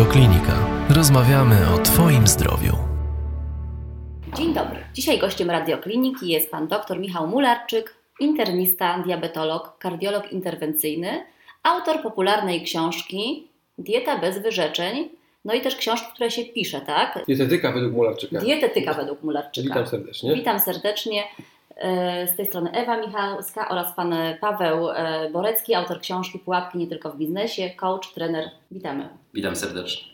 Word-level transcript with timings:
Radioklinika. 0.00 0.86
Rozmawiamy 0.96 1.56
o 1.74 1.78
Twoim 1.78 2.26
zdrowiu. 2.26 2.72
Dzień 4.36 4.54
dobry. 4.54 4.78
Dzisiaj 4.94 5.18
gościem 5.18 5.50
Radiokliniki 5.50 6.28
jest 6.28 6.50
pan 6.50 6.68
dr 6.68 7.00
Michał 7.00 7.26
Mularczyk, 7.26 7.94
internista, 8.20 8.98
diabetolog, 8.98 9.78
kardiolog 9.78 10.32
interwencyjny, 10.32 11.24
autor 11.62 12.02
popularnej 12.02 12.62
książki 12.62 13.48
Dieta 13.78 14.18
bez 14.18 14.38
wyrzeczeń, 14.42 15.08
no 15.44 15.54
i 15.54 15.60
też 15.60 15.76
książki, 15.76 16.06
które 16.14 16.30
się 16.30 16.44
pisze, 16.44 16.80
tak? 16.80 17.18
Dietetyka 17.28 17.72
według 17.72 17.92
Mularczyka. 17.92 18.40
Dietetyka 18.40 18.94
według 18.94 19.22
Mularczyka. 19.22 19.68
Witam 19.68 19.86
serdecznie. 19.86 20.34
Witam 20.34 20.60
serdecznie. 20.60 21.22
E, 21.80 22.26
z 22.26 22.36
tej 22.36 22.46
strony 22.46 22.70
Ewa 22.70 22.96
Michalska 22.96 23.68
oraz 23.68 23.94
pan 23.94 24.14
Paweł 24.40 24.90
e, 24.90 25.30
Borecki, 25.30 25.74
autor 25.74 26.00
książki 26.00 26.38
Pułapki 26.38 26.78
nie 26.78 26.86
tylko 26.86 27.10
w 27.10 27.16
biznesie, 27.16 27.70
coach, 27.70 28.12
trener. 28.14 28.50
Witamy. 28.70 29.08
Witam 29.34 29.56
serdecznie. 29.56 30.10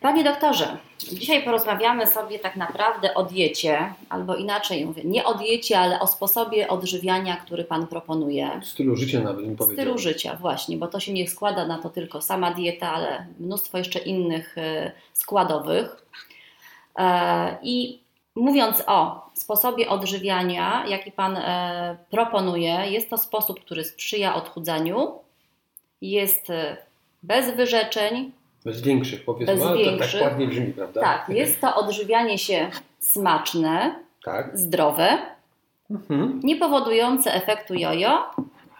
Panie 0.00 0.24
doktorze, 0.24 0.76
dzisiaj 0.98 1.42
porozmawiamy 1.42 2.06
sobie 2.06 2.38
tak 2.38 2.56
naprawdę 2.56 3.14
o 3.14 3.22
diecie, 3.22 3.94
albo 4.08 4.36
inaczej 4.36 4.86
mówię, 4.86 5.02
nie 5.04 5.24
o 5.24 5.34
diecie, 5.34 5.78
ale 5.78 6.00
o 6.00 6.06
sposobie 6.06 6.68
odżywiania, 6.68 7.36
który 7.36 7.64
Pan 7.64 7.86
proponuje. 7.86 8.60
Stylu 8.62 8.96
życia 8.96 9.20
nawet 9.20 9.46
bym 9.46 9.56
powiedział. 9.56 9.84
Stylu 9.84 9.98
życia, 9.98 10.36
właśnie, 10.40 10.76
bo 10.76 10.86
to 10.86 11.00
się 11.00 11.12
nie 11.12 11.28
składa 11.28 11.66
na 11.66 11.78
to 11.78 11.90
tylko 11.90 12.20
sama 12.20 12.54
dieta, 12.54 12.92
ale 12.92 13.26
mnóstwo 13.40 13.78
jeszcze 13.78 13.98
innych 13.98 14.58
e, 14.58 14.92
składowych. 15.12 16.06
I 17.62 18.02
mówiąc 18.36 18.82
o 18.86 19.30
sposobie 19.42 19.88
odżywiania, 19.88 20.84
jaki 20.88 21.12
Pan 21.12 21.38
proponuje, 22.10 22.78
jest 22.90 23.10
to 23.10 23.18
sposób, 23.18 23.60
który 23.60 23.84
sprzyja 23.84 24.34
odchudzaniu, 24.34 25.12
jest 26.00 26.46
bez 27.22 27.56
wyrzeczeń, 27.56 28.32
bez 28.64 28.82
większych, 28.82 29.24
powiedzmy, 29.24 29.54
bez 29.54 29.64
ale 29.64 29.78
większych. 29.78 30.12
to 30.12 30.18
tak 30.18 30.30
ładnie 30.30 30.46
brzmi, 30.46 30.72
prawda? 30.72 31.00
Tak, 31.00 31.28
jest 31.28 31.60
to 31.60 31.76
odżywianie 31.76 32.38
się 32.38 32.70
smaczne, 32.98 33.94
tak. 34.24 34.58
zdrowe, 34.58 35.18
Mhm. 35.90 36.40
nie 36.44 36.56
powodujące 36.56 37.34
efektu 37.34 37.74
jojo. 37.74 38.24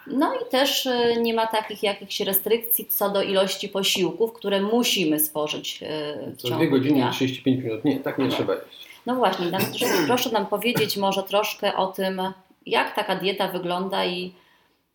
No 0.06 0.34
i 0.34 0.50
też 0.50 0.86
y, 0.86 1.16
nie 1.20 1.34
ma 1.34 1.46
takich 1.46 1.82
jakichś 1.82 2.20
restrykcji 2.20 2.86
co 2.86 3.10
do 3.10 3.22
ilości 3.22 3.68
posiłków, 3.68 4.32
które 4.32 4.60
musimy 4.60 5.18
spożyć 5.20 5.80
w 6.26 6.36
Co 6.42 6.48
ciągu 6.48 6.60
dwie 6.64 6.70
godziny 6.70 6.94
dnia. 6.94 7.08
i 7.08 7.12
35 7.12 7.64
minut. 7.64 7.84
Nie, 7.84 8.00
tak 8.00 8.18
nie 8.18 8.28
trzeba 8.28 8.54
jeść. 8.54 8.88
No 9.06 9.14
właśnie, 9.14 9.50
nam, 9.50 9.62
proszę 10.06 10.30
nam 10.30 10.46
powiedzieć 10.46 10.96
może 10.96 11.22
troszkę 11.22 11.76
o 11.76 11.86
tym, 11.86 12.22
jak 12.66 12.94
taka 12.94 13.16
dieta 13.16 13.48
wygląda 13.48 14.04
i 14.04 14.34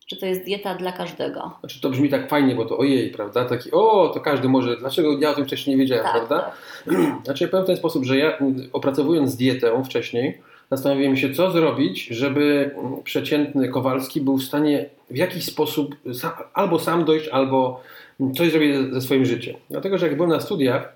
czy 0.08 0.16
to 0.16 0.26
jest 0.26 0.44
dieta 0.44 0.74
dla 0.74 0.92
każdego. 0.92 1.50
Znaczy 1.60 1.80
to 1.80 1.90
brzmi 1.90 2.08
tak 2.08 2.30
fajnie, 2.30 2.54
bo 2.54 2.64
to 2.64 2.78
ojej, 2.78 3.10
prawda? 3.10 3.44
Taki, 3.44 3.70
o, 3.72 4.10
to 4.14 4.20
każdy 4.20 4.48
może, 4.48 4.76
dlaczego 4.76 5.18
ja 5.18 5.30
o 5.30 5.34
tym 5.34 5.44
wcześniej 5.44 5.76
nie 5.76 5.82
wiedziałem, 5.82 6.04
Tak, 6.04 6.12
prawda? 6.12 6.52
Znaczy 7.24 7.44
ja 7.44 7.50
powiem 7.50 7.64
w 7.64 7.66
ten 7.66 7.76
sposób, 7.76 8.04
że 8.04 8.18
ja 8.18 8.36
mm, 8.36 8.68
opracowując 8.72 9.36
dietę 9.36 9.82
wcześniej, 9.84 10.38
zastanowiłem 10.70 11.16
się, 11.16 11.34
co 11.34 11.50
zrobić, 11.50 12.06
żeby 12.06 12.70
mm, 12.76 13.02
przeciętny 13.02 13.68
Kowalski 13.68 14.20
był 14.20 14.38
w 14.38 14.42
stanie 14.42 14.86
w 15.10 15.16
jakiś 15.16 15.44
sposób 15.44 15.96
sam, 16.12 16.32
albo 16.54 16.78
sam 16.78 17.04
dojść, 17.04 17.28
albo 17.28 17.80
mm, 18.20 18.34
coś 18.34 18.50
zrobić 18.50 18.76
ze, 18.92 19.00
swoim 19.00 19.24
życiem. 19.24 19.56
Dlatego, 19.70 19.98
że 19.98 20.06
jak 20.06 20.16
byłem 20.16 20.30
na 20.30 20.40
studiach, 20.40 20.92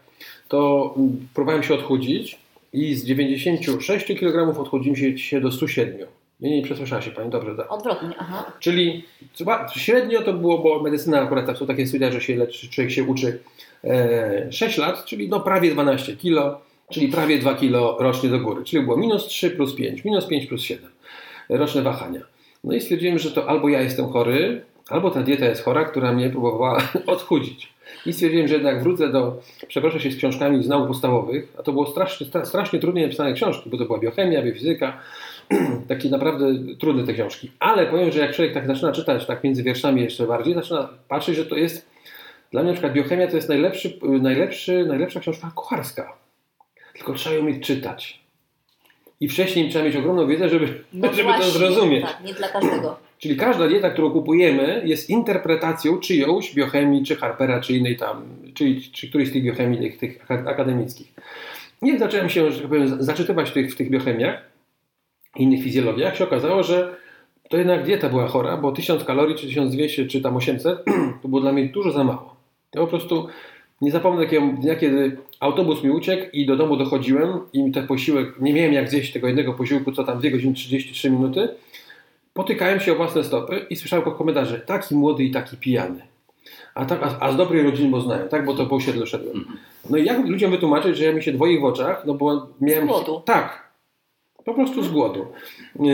to 0.48 0.94
próbowałem 1.34 1.62
się 1.62 1.74
odchudzić 1.74 2.41
i 2.72 2.94
z 2.94 3.04
96 3.04 4.06
kg 4.06 4.60
odchudziłem 4.60 4.96
się, 4.96 5.18
się 5.18 5.40
do 5.40 5.52
107. 5.52 6.06
Nie, 6.40 6.56
nie 6.56 6.62
przesłyszała 6.62 7.02
się 7.02 7.10
Pani, 7.10 7.30
dobrze, 7.30 7.54
tak. 7.56 7.72
Odwrotnie, 7.72 8.08
aha. 8.18 8.52
Czyli 8.60 9.04
chyba 9.38 9.68
średnio 9.68 10.22
to 10.22 10.32
było, 10.32 10.58
bo 10.58 10.82
medycyna 10.82 11.20
akurat 11.20 11.46
tak 11.46 11.56
są 11.56 11.66
takie 11.66 11.86
studia, 11.86 12.12
że 12.12 12.20
się 12.20 12.36
leczy, 12.36 12.70
człowiek 12.70 12.92
się 12.92 13.04
uczy 13.04 13.38
e, 13.84 14.52
6 14.52 14.78
lat, 14.78 15.04
czyli 15.04 15.28
no 15.28 15.40
prawie 15.40 15.70
12 15.70 16.16
kilo, 16.16 16.60
czyli 16.90 17.08
prawie 17.08 17.38
2 17.38 17.54
kilo 17.54 17.96
rocznie 18.00 18.28
do 18.28 18.40
góry. 18.40 18.64
Czyli 18.64 18.82
było 18.82 18.96
minus 18.96 19.26
3 19.26 19.50
plus 19.50 19.74
5, 19.74 20.04
minus 20.04 20.26
5 20.26 20.46
plus 20.46 20.62
7 20.62 20.90
roczne 21.48 21.82
wahania. 21.82 22.20
No 22.64 22.74
i 22.74 22.80
stwierdziłem, 22.80 23.18
że 23.18 23.30
to 23.30 23.48
albo 23.48 23.68
ja 23.68 23.80
jestem 23.80 24.08
chory, 24.08 24.64
albo 24.88 25.10
ta 25.10 25.22
dieta 25.22 25.46
jest 25.46 25.62
chora, 25.64 25.84
która 25.84 26.12
mnie 26.12 26.30
próbowała 26.30 26.88
odchudzić. 27.06 27.72
I 28.06 28.12
stwierdziłem, 28.12 28.48
że 28.48 28.54
jednak 28.54 28.82
wrócę 28.82 29.08
do, 29.08 29.40
przeproszę 29.68 30.00
się 30.00 30.10
z 30.10 30.16
książkami 30.16 30.64
z 30.64 30.68
nauk 30.68 30.88
podstawowych, 30.88 31.52
a 31.58 31.62
to 31.62 31.72
było 31.72 31.86
strasznie, 31.86 32.26
strasznie 32.44 32.78
trudnie 32.78 33.02
napisane 33.02 33.32
książki, 33.32 33.70
bo 33.70 33.78
to 33.78 33.84
była 33.84 33.98
biochemia, 33.98 34.42
biofizyka, 34.42 35.00
takie 35.88 36.08
naprawdę 36.08 36.54
trudne 36.80 37.04
te 37.04 37.14
książki. 37.14 37.50
Ale 37.58 37.86
powiem, 37.86 38.12
że 38.12 38.20
jak 38.20 38.34
człowiek 38.34 38.54
tak 38.54 38.66
zaczyna 38.66 38.92
czytać, 38.92 39.26
tak 39.26 39.44
między 39.44 39.62
wierszami 39.62 40.02
jeszcze 40.02 40.26
bardziej, 40.26 40.54
zaczyna 40.54 40.88
patrzeć, 41.08 41.36
że 41.36 41.46
to 41.46 41.56
jest, 41.56 41.90
dla 42.50 42.62
mnie 42.62 42.70
na 42.70 42.74
przykład 42.74 42.92
biochemia 42.92 43.26
to 43.26 43.36
jest 43.36 43.48
najlepszy, 43.48 43.98
najlepszy, 44.02 44.86
najlepsza 44.86 45.20
książka 45.20 45.52
kucharska. 45.54 46.16
Tylko 46.94 47.12
trzeba 47.12 47.36
ją 47.36 47.42
mieć 47.42 47.66
czytać. 47.66 48.22
I 49.20 49.28
wcześniej 49.28 49.70
trzeba 49.70 49.84
mieć 49.84 49.96
ogromną 49.96 50.26
wiedzę, 50.26 50.48
żeby, 50.48 50.84
No 50.92 51.08
żeby 51.12 51.22
właśnie, 51.22 51.44
to 51.44 51.50
zrozumieć. 51.50 52.04
Tak, 52.04 52.24
nie 52.24 52.34
dla 52.34 52.48
każdego. 52.48 52.96
Czyli 53.22 53.36
każda 53.36 53.68
dieta, 53.68 53.90
którą 53.90 54.10
kupujemy, 54.10 54.82
jest 54.84 55.10
interpretacją 55.10 55.98
czyjąś 55.98 56.54
biochemii, 56.54 57.04
czy 57.04 57.16
Harpera, 57.16 57.60
czy 57.60 57.76
innej 57.76 57.96
tam, 57.96 58.24
czy, 58.54 58.76
czy 58.92 59.08
którejś 59.08 59.28
z 59.28 59.32
tych 59.32 59.42
biochemii 59.42 59.78
tych, 59.78 59.98
tych 59.98 60.30
akademickich. 60.30 61.12
Jak 61.82 61.98
zacząłem 61.98 62.28
się, 62.28 62.52
że 62.52 62.60
tak 62.60 62.68
powiem, 62.68 63.02
zaczytywać 63.02 63.50
w 63.50 63.52
tych, 63.52 63.72
w 63.72 63.76
tych 63.76 63.90
biochemiach, 63.90 64.42
innych 65.36 65.62
fizjologiach, 65.62 66.16
się 66.16 66.24
okazało, 66.24 66.62
że 66.62 66.96
to 67.48 67.56
jednak 67.56 67.84
dieta 67.84 68.08
była 68.08 68.28
chora, 68.28 68.56
bo 68.56 68.72
1000 68.72 69.04
kalorii, 69.04 69.36
czy 69.36 69.46
1200, 69.46 70.06
czy 70.06 70.20
tam 70.20 70.36
800, 70.36 70.84
to 71.22 71.28
było 71.28 71.40
dla 71.40 71.52
mnie 71.52 71.64
dużo 71.64 71.92
za 71.92 72.04
mało. 72.04 72.36
Ja 72.74 72.80
po 72.80 72.86
prostu 72.86 73.28
nie 73.80 73.90
zapomnę 73.90 74.24
takiego 74.24 74.46
dnia, 74.46 74.76
kiedy 74.76 75.16
autobus 75.40 75.84
mi 75.84 75.90
uciekł 75.90 76.26
i 76.32 76.46
do 76.46 76.56
domu 76.56 76.76
dochodziłem 76.76 77.40
i 77.52 77.62
mi 77.62 77.72
ten 77.72 77.86
posiłek, 77.86 78.40
nie 78.40 78.52
miałem 78.52 78.72
jak 78.72 78.90
zjeść 78.90 79.12
tego 79.12 79.26
jednego 79.26 79.52
posiłku, 79.52 79.92
co 79.92 80.04
tam 80.04 80.18
2 80.18 80.30
godziny 80.30 80.54
33 80.54 81.10
minuty, 81.10 81.48
potykałem 82.34 82.80
się 82.80 82.92
o 82.92 82.96
własne 82.96 83.24
stopy 83.24 83.66
i 83.70 83.76
słyszałem 83.76 84.14
komentarze, 84.14 84.58
taki 84.58 84.94
młody 84.94 85.24
i 85.24 85.30
taki 85.30 85.56
pijany. 85.56 86.02
A, 86.74 86.84
tak, 86.84 87.02
a, 87.02 87.16
a 87.20 87.32
z 87.32 87.36
dobrej 87.36 87.62
rodziny, 87.62 87.90
bo 87.90 88.00
znają, 88.00 88.28
tak? 88.28 88.44
Bo 88.44 88.54
to 88.54 88.66
po 88.66 88.76
osiedlu 88.76 89.06
szedłem. 89.06 89.44
No 89.90 89.96
i 89.96 90.04
jak 90.04 90.26
ludziom 90.28 90.50
wytłumaczyć, 90.50 90.96
że 90.96 91.04
ja 91.04 91.12
mi 91.12 91.22
się 91.22 91.32
dwoi 91.32 91.60
w 91.60 91.64
oczach, 91.64 92.02
no 92.06 92.14
bo 92.14 92.48
miałem... 92.60 92.84
Z 92.84 92.88
głodu. 92.88 93.22
Tak. 93.24 93.72
Po 94.44 94.54
prostu 94.54 94.82
z 94.82 94.88
głodu. 94.88 95.26
Yy, 95.80 95.92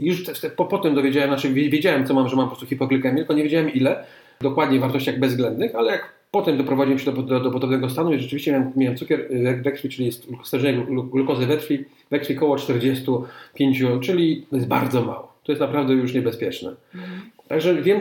już 0.00 0.24
te, 0.24 0.32
te, 0.32 0.50
po, 0.50 0.64
potem 0.64 0.94
dowiedziałem, 0.94 1.30
znaczy 1.30 1.52
wiedziałem, 1.52 2.06
co 2.06 2.14
mam, 2.14 2.28
że 2.28 2.36
mam 2.36 2.44
po 2.44 2.50
prostu 2.50 2.66
hipoglykemię, 2.66 3.16
tylko 3.16 3.34
nie 3.34 3.42
wiedziałem 3.42 3.72
ile, 3.72 4.04
dokładnie 4.40 4.78
w 4.78 4.80
wartościach 4.80 5.18
bezwzględnych, 5.18 5.74
ale 5.74 5.92
jak 5.92 6.12
potem 6.30 6.56
doprowadziłem 6.56 6.98
się 6.98 7.12
do, 7.12 7.22
do, 7.22 7.40
do 7.40 7.50
podobnego 7.50 7.90
stanu 7.90 8.12
i 8.12 8.18
rzeczywiście 8.18 8.52
miałem, 8.52 8.72
miałem 8.76 8.96
cukier 8.96 9.28
we 9.62 9.72
krwi, 9.72 9.88
czyli 9.88 10.06
jest 10.06 10.26
stężenie 10.44 10.86
glukozy 11.12 11.46
we 11.46 11.56
krwi, 11.56 11.84
we 12.10 12.18
krwi 12.18 12.36
około 12.36 12.56
45, 12.56 13.82
czyli 14.00 14.46
to 14.50 14.56
jest 14.56 14.68
bardzo 14.68 15.02
mało. 15.02 15.27
To 15.48 15.52
jest 15.52 15.60
naprawdę 15.60 15.94
już 15.94 16.14
niebezpieczne. 16.14 16.74
Także 17.48 17.82
wiem, 17.82 18.00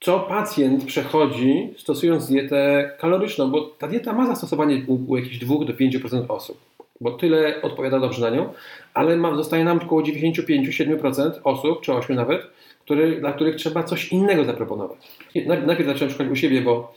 co 0.00 0.20
pacjent 0.20 0.84
przechodzi 0.84 1.74
stosując 1.76 2.28
dietę 2.28 2.90
kaloryczną, 3.00 3.50
bo 3.50 3.60
ta 3.60 3.88
dieta 3.88 4.12
ma 4.12 4.26
zastosowanie 4.26 4.82
u, 4.86 5.12
u 5.12 5.16
jakichś 5.16 5.38
2 5.38 5.64
do 5.64 5.72
5% 5.72 6.24
osób, 6.28 6.58
bo 7.00 7.10
tyle 7.10 7.62
odpowiada 7.62 8.00
dobrze 8.00 8.30
na 8.30 8.36
nią, 8.36 8.52
ale 8.94 9.16
ma, 9.16 9.36
zostaje 9.36 9.64
nam 9.64 9.78
około 9.78 10.02
95-7% 10.02 11.30
osób, 11.44 11.80
czy 11.80 11.92
8 11.92 12.16
nawet, 12.16 12.42
który, 12.84 13.20
dla 13.20 13.32
których 13.32 13.56
trzeba 13.56 13.82
coś 13.82 14.12
innego 14.12 14.44
zaproponować. 14.44 14.98
Najpierw 15.46 15.86
zacząłem 15.86 16.12
szukać 16.12 16.28
u 16.28 16.36
siebie, 16.36 16.60
bo 16.62 16.94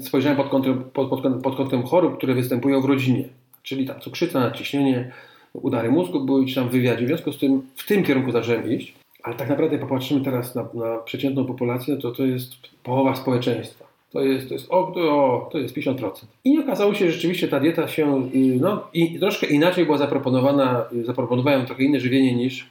spojrzałem 0.00 0.36
pod 0.36 0.48
kątem, 0.48 0.84
pod, 0.92 1.08
pod, 1.08 1.42
pod 1.42 1.56
kątem 1.56 1.82
chorób, 1.82 2.16
które 2.16 2.34
występują 2.34 2.80
w 2.80 2.84
rodzinie, 2.84 3.24
czyli 3.62 3.86
tam 3.86 4.00
cukrzyca, 4.00 4.40
nadciśnienie, 4.40 5.12
udary 5.52 5.90
mózgu 5.90 6.24
były 6.24 6.46
czy 6.46 6.54
tam 6.54 6.68
w 6.68 6.72
wywiadzie. 6.72 7.04
W 7.04 7.08
związku 7.08 7.32
z 7.32 7.38
tym 7.38 7.62
w 7.76 7.86
tym 7.86 8.04
kierunku 8.04 8.32
zacząłem 8.32 8.72
iść, 8.72 8.97
ale 9.28 9.36
tak 9.36 9.48
naprawdę 9.48 9.78
popatrzymy 9.78 10.20
teraz 10.20 10.54
na, 10.54 10.68
na 10.74 10.98
przeciętną 10.98 11.44
populację, 11.44 11.96
to 11.96 12.12
to 12.12 12.24
jest 12.24 12.50
połowa 12.82 13.14
społeczeństwa. 13.14 13.84
To 14.10 14.20
jest, 14.20 14.48
to 14.48 14.54
jest, 14.54 14.66
o, 14.70 14.92
to, 14.94 15.48
to 15.52 15.58
jest 15.58 15.76
50%. 15.76 16.10
I 16.44 16.58
okazało 16.58 16.94
się, 16.94 17.06
że 17.06 17.12
rzeczywiście 17.12 17.48
ta 17.48 17.60
dieta 17.60 17.88
się 17.88 18.28
no, 18.60 18.88
i 18.92 19.18
troszkę 19.18 19.46
inaczej 19.46 19.84
była 19.84 19.98
zaproponowana, 19.98 20.84
zaproponowałem 21.04 21.66
trochę 21.66 21.82
inne 21.82 22.00
żywienie 22.00 22.36
niż, 22.36 22.70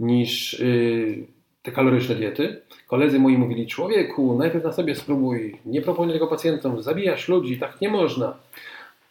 niż 0.00 0.60
yy, 0.60 1.24
te 1.62 1.72
kaloryczne 1.72 2.14
diety. 2.14 2.60
Koledzy 2.86 3.18
moi 3.18 3.38
mówili, 3.38 3.66
człowieku, 3.66 4.38
najpierw 4.38 4.64
na 4.64 4.72
sobie 4.72 4.94
spróbuj, 4.94 5.56
nie 5.66 5.82
proponuj 5.82 6.12
tego 6.12 6.26
pacjentom, 6.26 6.82
zabijasz 6.82 7.28
ludzi, 7.28 7.58
tak 7.58 7.80
nie 7.80 7.88
można. 7.88 8.36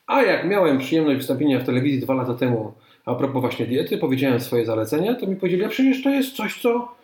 A 0.08 0.22
jak 0.22 0.48
miałem 0.48 0.78
przyjemność 0.78 1.18
wystąpienia 1.18 1.60
w 1.60 1.66
telewizji 1.66 2.00
dwa 2.00 2.14
lata 2.14 2.34
temu 2.34 2.74
a 3.10 3.16
propos 3.16 3.42
właśnie 3.42 3.66
diety, 3.66 3.98
powiedziałem 3.98 4.40
swoje 4.40 4.66
zalecenia, 4.66 5.16
to 5.16 5.28
mi 5.28 5.36
powiedzieli, 5.36 5.64
a 5.66 5.70
przecież 5.70 6.04
to 6.04 6.10
jest 6.10 6.36
coś, 6.36 6.62
co 6.62 6.99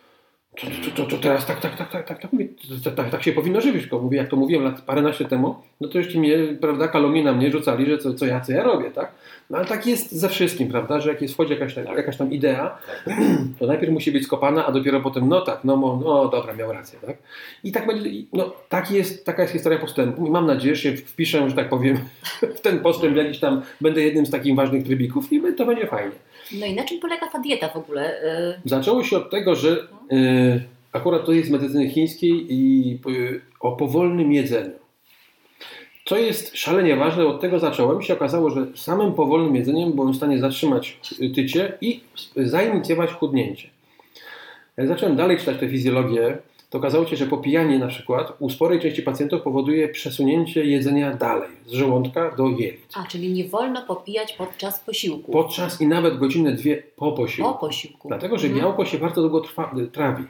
to, 0.60 0.66
to, 0.66 0.96
to, 0.96 1.06
to 1.10 1.22
teraz 1.22 1.46
tak, 1.46 1.60
tak, 1.60 1.76
tak, 1.76 1.90
tak, 1.90 2.06
tak, 2.06 2.22
tak, 2.22 2.32
mówię, 2.32 2.48
to, 2.84 2.90
tak, 2.90 3.10
tak 3.10 3.22
się 3.22 3.32
powinno 3.32 3.60
żywić. 3.60 3.82
Tylko 3.82 3.98
mówię, 3.98 4.18
jak 4.18 4.28
to 4.28 4.36
mówiłem 4.36 4.64
lat 4.64 4.80
paręnaście 4.80 5.24
temu, 5.24 5.54
no 5.80 5.88
to 5.88 5.98
jeszcze 5.98 6.18
mnie, 6.18 6.38
prawda, 6.60 6.88
kalumnie 6.88 7.24
na 7.24 7.32
mnie 7.32 7.50
rzucali, 7.50 7.86
że 7.86 7.98
co, 7.98 8.14
co 8.14 8.26
ja, 8.26 8.40
co 8.40 8.52
ja 8.52 8.62
robię, 8.62 8.90
tak? 8.90 9.12
No 9.50 9.58
ale 9.58 9.66
tak 9.66 9.86
jest 9.86 10.12
ze 10.12 10.28
wszystkim, 10.28 10.68
prawda, 10.68 11.00
że 11.00 11.10
jak 11.10 11.22
jest 11.22 11.34
wchodzi 11.34 11.52
jakaś, 11.52 11.74
tak, 11.74 11.96
jakaś 11.96 12.16
tam 12.16 12.32
idea, 12.32 12.78
to 13.58 13.66
najpierw 13.66 13.92
musi 13.92 14.12
być 14.12 14.24
skopana, 14.24 14.66
a 14.66 14.72
dopiero 14.72 15.00
potem, 15.00 15.28
no 15.28 15.40
tak, 15.40 15.64
no, 15.64 16.00
no 16.04 16.28
dobra, 16.28 16.54
miał 16.54 16.72
rację, 16.72 16.98
tak? 17.06 17.16
I 17.64 17.72
tak 17.72 17.86
będzie, 17.86 18.10
no 18.32 18.52
tak 18.68 18.90
jest, 18.90 19.26
taka 19.26 19.42
jest 19.42 19.52
historia 19.52 19.78
postępu 19.78 20.26
i 20.26 20.30
mam 20.30 20.46
nadzieję, 20.46 20.76
że 20.76 20.82
się 20.82 20.96
wpiszę, 20.96 21.50
że 21.50 21.56
tak 21.56 21.68
powiem, 21.68 21.98
w 22.56 22.60
ten 22.60 22.80
postęp 22.80 23.16
jakiś 23.16 23.38
tam, 23.38 23.62
będę 23.80 24.02
jednym 24.02 24.26
z 24.26 24.30
takich 24.30 24.54
ważnych 24.54 24.84
trybików 24.84 25.32
i 25.32 25.42
to 25.56 25.66
będzie 25.66 25.86
fajnie. 25.86 26.12
No 26.52 26.66
i 26.66 26.74
na 26.74 26.84
czym 26.84 27.00
polega 27.00 27.26
ta 27.26 27.38
dieta 27.38 27.68
w 27.68 27.76
ogóle? 27.76 28.22
Y, 28.22 28.60
Zaczęło 28.64 29.04
się 29.04 29.16
od 29.16 29.30
tego, 29.30 29.54
że 29.54 29.70
y, 29.70 29.76
akurat 30.92 31.26
to 31.26 31.32
jest 31.32 31.48
z 31.48 31.50
medycyny 31.50 31.90
chińskiej 31.90 32.46
i 32.50 32.98
o 33.60 33.72
powolnym 33.72 34.32
jedzeniu. 34.32 34.70
Co 36.04 36.16
jest 36.16 36.56
szalenie 36.56 36.96
ważne, 36.96 37.26
od 37.26 37.40
tego 37.40 37.58
zacząłem. 37.58 38.02
się 38.02 38.14
okazało, 38.14 38.50
że 38.50 38.66
samym 38.74 39.12
powolnym 39.12 39.56
jedzeniem 39.56 39.92
byłem 39.92 40.12
w 40.12 40.16
stanie 40.16 40.38
zatrzymać 40.38 40.98
tycie 41.34 41.72
i 41.80 42.00
zainicjować 42.36 43.10
chudnięcie. 43.10 43.68
Jak 44.76 44.88
zacząłem 44.88 45.16
dalej 45.16 45.38
czytać 45.38 45.60
tę 45.60 45.68
fizjologię, 45.68 46.38
to 46.70 46.78
okazało 46.78 47.06
się, 47.06 47.16
że 47.16 47.26
popijanie 47.26 47.78
na 47.78 47.86
przykład 47.86 48.32
u 48.38 48.50
sporej 48.50 48.80
części 48.80 49.02
pacjentów 49.02 49.42
powoduje 49.42 49.88
przesunięcie 49.88 50.64
jedzenia 50.64 51.14
dalej, 51.14 51.48
z 51.66 51.72
żołądka 51.72 52.30
do 52.36 52.48
jelit. 52.48 52.92
A, 52.94 53.06
czyli 53.06 53.32
nie 53.32 53.44
wolno 53.44 53.82
popijać 53.82 54.32
podczas 54.32 54.80
posiłku. 54.80 55.32
Podczas 55.32 55.80
i 55.80 55.86
nawet 55.86 56.18
godzinę, 56.18 56.52
dwie 56.52 56.82
po 56.96 57.12
posiłku. 57.12 57.52
Po 57.52 57.58
posiłku. 57.58 58.08
Dlatego, 58.08 58.38
że 58.38 58.46
Mhm. 58.46 58.64
białko 58.64 58.84
się 58.84 58.98
bardzo 58.98 59.20
długo 59.20 59.40
trwa, 59.40 59.74
trawi. 59.92 60.24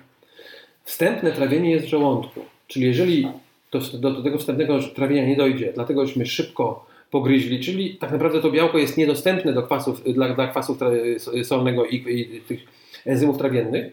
Wstępne 0.86 1.32
trawienie 1.32 1.70
jest 1.70 1.86
w 1.86 1.88
żołądku. 1.88 2.40
Czyli 2.66 2.86
jeżeli 2.86 3.28
do, 3.72 3.80
do, 3.80 4.22
tego 4.22 4.38
wstępnego 4.38 4.78
trawienia 4.94 5.26
nie 5.26 5.36
dojdzie, 5.36 5.72
dlatego 5.74 6.06
żeśmy 6.06 6.26
szybko 6.26 6.86
pogryźli, 7.10 7.60
czyli 7.60 7.96
tak 7.96 8.12
naprawdę 8.12 8.42
to 8.42 8.50
białko 8.50 8.78
jest 8.78 8.96
niedostępne 8.96 9.52
do 9.52 9.62
kwasów, 9.62 10.04
dla, 10.04 10.34
dla 10.34 10.48
kwasów 10.48 10.78
tra- 10.78 11.44
solnego 11.44 11.86
i, 11.86 11.96
i 11.96 12.40
tych 12.40 12.60
enzymów 13.06 13.38
trawiennych 13.38 13.92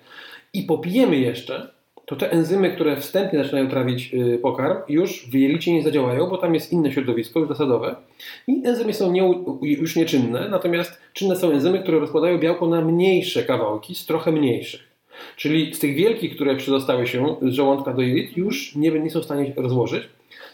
i 0.53 0.63
popijemy 0.63 1.17
jeszcze, 1.17 1.69
to 2.05 2.15
te 2.15 2.31
enzymy, 2.31 2.71
które 2.71 2.97
wstępnie 2.97 3.43
zaczynają 3.43 3.69
trawić 3.69 4.13
y, 4.13 4.39
pokarm, 4.41 4.77
już 4.89 5.29
w 5.29 5.33
jelicie 5.33 5.73
nie 5.73 5.83
zadziałają, 5.83 6.27
bo 6.27 6.37
tam 6.37 6.53
jest 6.53 6.73
inne 6.73 6.91
środowisko 6.91 7.39
już 7.39 7.49
zasadowe 7.49 7.95
i 8.47 8.61
enzymy 8.65 8.93
są 8.93 9.11
nie, 9.11 9.33
już 9.61 9.95
nieczynne, 9.95 10.49
natomiast 10.49 11.01
czynne 11.13 11.35
są 11.35 11.51
enzymy, 11.51 11.79
które 11.79 11.99
rozkładają 11.99 12.37
białko 12.37 12.67
na 12.67 12.81
mniejsze 12.81 13.43
kawałki 13.43 13.95
z 13.95 14.05
trochę 14.05 14.31
mniejszych. 14.31 14.92
Czyli 15.35 15.73
z 15.73 15.79
tych 15.79 15.95
wielkich, 15.95 16.35
które 16.35 16.55
przedostały 16.55 17.07
się 17.07 17.35
z 17.41 17.53
żołądka 17.53 17.93
do 17.93 18.01
jelit, 18.01 18.37
już 18.37 18.75
nie, 18.75 18.91
nie 18.91 19.11
są 19.11 19.19
w 19.19 19.25
stanie 19.25 19.53
rozłożyć. 19.55 20.03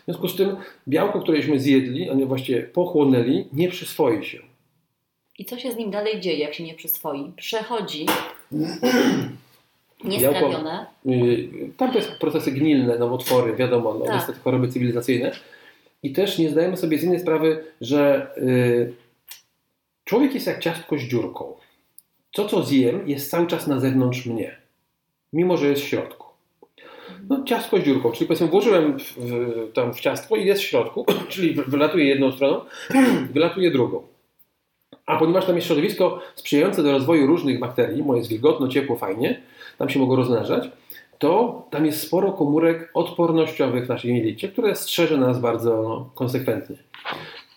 W 0.02 0.06
związku 0.06 0.28
z 0.28 0.36
tym 0.36 0.56
białko, 0.88 1.22
któreśmy 1.22 1.60
zjedli, 1.60 2.10
a 2.10 2.14
nie 2.14 2.26
właściwie 2.26 2.64
pochłonęli, 2.64 3.46
nie 3.54 3.70
przyswoi 3.70 4.26
się. 4.26 4.40
I 5.40 5.46
co 5.46 5.58
się 5.60 5.72
z 5.72 5.76
nim 5.76 5.92
dalej 5.92 6.20
dzieje, 6.22 6.38
jak 6.40 6.54
się 6.54 6.64
nie 6.64 6.74
przyswoi? 6.74 7.32
Przechodzi 7.36 8.06
Białko- 8.54 9.30
niestrawione. 10.04 10.86
Yy, 11.06 11.50
Tam 11.78 11.92
to 11.92 11.98
jest 11.98 12.12
procesy 12.12 12.52
gnilne, 12.52 12.98
nowotwory, 12.98 13.56
wiadomo, 13.56 13.94
no, 13.94 14.06
Tak. 14.06 14.16
niestety 14.16 14.40
choroby 14.40 14.68
cywilizacyjne. 14.68 15.32
I 16.04 16.12
też 16.12 16.38
nie 16.38 16.50
zdajemy 16.50 16.78
sobie 16.78 16.98
z 16.98 17.04
innej 17.04 17.20
sprawy, 17.20 17.64
że 17.82 18.28
yy, 18.38 18.94
człowiek 20.06 20.34
jest 20.34 20.48
jak 20.48 20.60
ciastko 20.60 20.98
z 20.98 21.02
dziurką. 21.02 21.54
To, 22.32 22.46
co 22.46 22.64
zjem, 22.64 23.10
jest 23.10 23.32
cały 23.32 23.48
czas 23.48 23.68
na 23.68 23.80
zewnątrz 23.80 24.26
mnie, 24.26 24.58
mimo 25.34 25.58
że 25.58 25.68
jest 25.68 25.82
w 25.82 25.88
środku. 25.88 26.28
No, 27.30 27.44
ciastko 27.44 27.78
z 27.78 27.84
dziurką, 27.84 28.12
czyli 28.12 28.28
powiedzmy 28.28 28.48
włożyłem 28.48 29.00
w, 29.00 29.04
w, 29.04 29.72
tam 29.74 29.94
w 29.94 30.00
ciastko 30.00 30.36
i 30.36 30.46
jest 30.46 30.62
w 30.62 30.66
środku, 30.66 31.06
czyli 31.30 31.54
wy- 31.54 31.64
wylatuje 31.64 32.06
jedną 32.06 32.32
stroną, 32.32 32.62
wylatuje 33.34 33.72
drugą. 33.72 34.04
A 35.06 35.18
ponieważ 35.18 35.46
tam 35.46 35.56
jest 35.56 35.68
środowisko 35.68 36.22
sprzyjające 36.36 36.84
do 36.84 36.92
rozwoju 36.92 37.28
różnych 37.28 37.60
bakterii, 37.60 38.04
bo 38.04 38.16
jest 38.16 38.30
wilgotno, 38.30 38.68
ciepło, 38.68 38.96
fajnie, 38.96 39.42
tam 39.78 39.90
się 39.90 40.00
mogą 40.00 40.16
rozmnażać, 40.16 40.70
to 41.18 41.64
tam 41.70 41.86
jest 41.86 42.02
sporo 42.02 42.32
komórek 42.32 42.92
odpornościowych 42.94 43.86
w 43.86 43.90
naszej 43.90 44.16
jelicie, 44.16 44.50
które 44.50 44.76
strzeże 44.76 45.18
nas 45.18 45.40
bardzo 45.40 45.84
no, 45.84 46.10
konsekwentnie. 46.16 46.76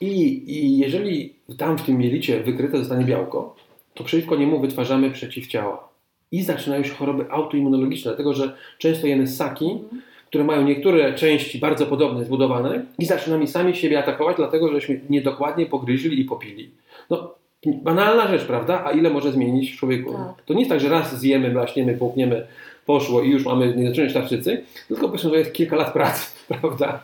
I, 0.00 0.42
I 0.52 0.78
jeżeli 0.78 1.34
tam 1.58 1.78
w 1.78 1.82
tym 1.82 2.02
jelicie 2.02 2.40
wykryte 2.40 2.78
zostanie 2.78 3.04
białko, 3.04 3.56
to 3.94 4.04
przeciwko 4.04 4.36
niemu 4.36 4.60
wytwarzamy 4.60 5.10
przeciwciała. 5.10 5.88
I 6.32 6.42
zaczynają 6.42 6.84
się 6.84 6.94
choroby 6.94 7.30
autoimmunologiczne, 7.30 8.10
dlatego 8.10 8.34
że 8.34 8.56
często 8.78 9.06
jemy 9.06 9.26
ssaki, 9.26 9.78
które 10.26 10.44
mają 10.44 10.64
niektóre 10.64 11.14
części 11.14 11.58
bardzo 11.58 11.86
podobne 11.86 12.24
zbudowane 12.24 12.84
i 12.98 13.04
zaczynamy 13.04 13.46
sami 13.46 13.76
siebie 13.76 13.98
atakować, 13.98 14.36
dlatego 14.36 14.72
żeśmy 14.72 15.00
niedokładnie 15.10 15.66
pogryźli 15.66 16.20
i 16.20 16.24
popili. 16.24 16.70
No, 17.10 17.34
banalna 17.66 18.28
rzecz, 18.28 18.44
prawda? 18.44 18.82
A 18.84 18.92
ile 18.92 19.10
może 19.10 19.32
zmienić 19.32 19.72
w 19.72 19.76
człowieku? 19.76 20.12
Tak. 20.12 20.44
To 20.46 20.54
nie 20.54 20.60
jest 20.60 20.70
tak, 20.70 20.80
że 20.80 20.88
raz 20.88 21.20
zjemy, 21.20 21.50
blaśniemy, 21.50 21.94
połkniemy, 21.94 22.46
poszło 22.86 23.22
i 23.22 23.30
już 23.30 23.44
mamy 23.44 23.76
nie 23.76 23.88
zaczynać 23.88 24.12
tarczycy, 24.12 24.64
tylko 24.88 25.02
po 25.02 25.08
prostu 25.08 25.30
to 25.30 25.36
jest 25.36 25.52
kilka 25.52 25.76
lat 25.76 25.92
pracy, 25.92 26.30
prawda? 26.60 27.00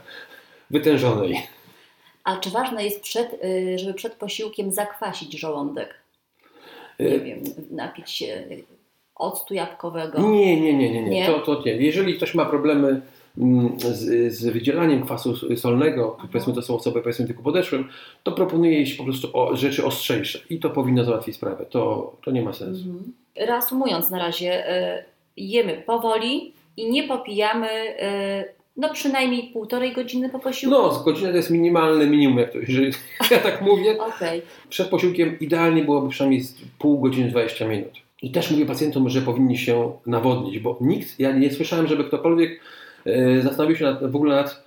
Wytężonej. 0.71 1.37
A 2.25 2.37
czy 2.37 2.51
ważne 2.51 2.85
jest, 2.85 3.01
przed, 3.01 3.45
y, 3.45 3.79
żeby 3.79 3.95
przed 3.95 4.15
posiłkiem 4.15 4.73
zakwasić 4.73 5.39
żołądek? 5.39 5.95
Nie 6.99 7.19
wiem, 7.19 7.43
napić 7.71 8.11
się 8.11 8.45
octu 9.15 9.55
jabłkowego. 9.55 10.31
Nie, 10.31 10.61
nie, 10.61 10.75
nie, 10.75 10.93
nie, 10.93 11.03
nie. 11.03 11.11
Nie? 11.11 11.27
To, 11.27 11.39
to 11.39 11.63
nie. 11.67 11.73
Jeżeli 11.73 12.17
ktoś 12.17 12.35
ma 12.35 12.45
problemy 12.45 13.01
mm, 13.39 13.81
z, 13.81 14.33
z 14.35 14.47
wydzielaniem 14.47 15.05
kwasu 15.05 15.57
solnego, 15.57 16.17
powiedzmy 16.33 16.55
to 16.55 16.63
są 16.63 16.77
osoby 16.77 17.03
powiedzmy 17.03 17.27
wieku 17.27 17.43
podeszłym, 17.43 17.89
to 18.23 18.33
proponuję 18.33 18.81
iść 18.81 18.95
po 18.95 19.05
prostu 19.05 19.29
o 19.33 19.57
rzeczy 19.57 19.87
ostrzejsze 19.87 20.39
i 20.51 20.59
to 20.59 20.71
powinno 20.71 21.05
załatwić 21.05 21.37
sprawę. 21.37 21.67
To, 21.71 22.13
to 22.25 22.31
nie 22.31 22.43
ma 22.43 22.53
sensu. 22.53 22.85
Mhm. 22.89 23.13
Reasumując 23.37 24.11
na 24.11 24.19
razie, 24.19 24.77
y, 24.99 25.05
jemy 25.37 25.83
powoli 25.87 26.53
i 26.77 26.91
nie 26.91 27.03
popijamy 27.03 27.69
y, 27.71 28.58
no 28.79 28.93
przynajmniej 28.93 29.51
półtorej 29.53 29.93
godziny 29.93 30.29
po 30.29 30.39
posiłku. 30.39 30.79
No, 30.79 30.95
z 30.95 31.05
godziny 31.05 31.31
to 31.31 31.37
jest 31.37 31.51
minimalne 31.51 32.07
minimum, 32.07 32.39
jak 32.39 32.53
to, 32.53 32.59
jeżeli 32.59 32.93
ja 33.31 33.39
tak 33.39 33.63
mówię. 33.63 33.99
Okej. 33.99 34.43
Przed 34.69 34.89
posiłkiem 34.89 35.39
idealnie 35.41 35.85
byłoby 35.85 36.09
przynajmniej 36.09 36.43
pół 36.79 37.01
godziny, 37.01 37.31
20 37.31 37.69
minut. 37.69 37.93
I 38.23 38.31
też 38.31 38.51
mówię 38.51 38.67
pacjentom, 38.67 39.09
że 39.09 39.23
powinni 39.23 39.59
się 39.59 39.93
nawodnić, 40.07 40.59
bo 40.59 40.79
nikt, 40.81 41.21
ja 41.21 41.33
nie 41.33 41.51
słyszałem, 41.51 41.87
żeby 41.87 42.05
ktokolwiek 42.05 42.61
e, 43.07 43.43
zastanowił 43.43 43.77
się 43.77 43.85
nad, 43.85 44.11
w 44.11 44.17
ogóle 44.17 44.37
nad 44.37 44.63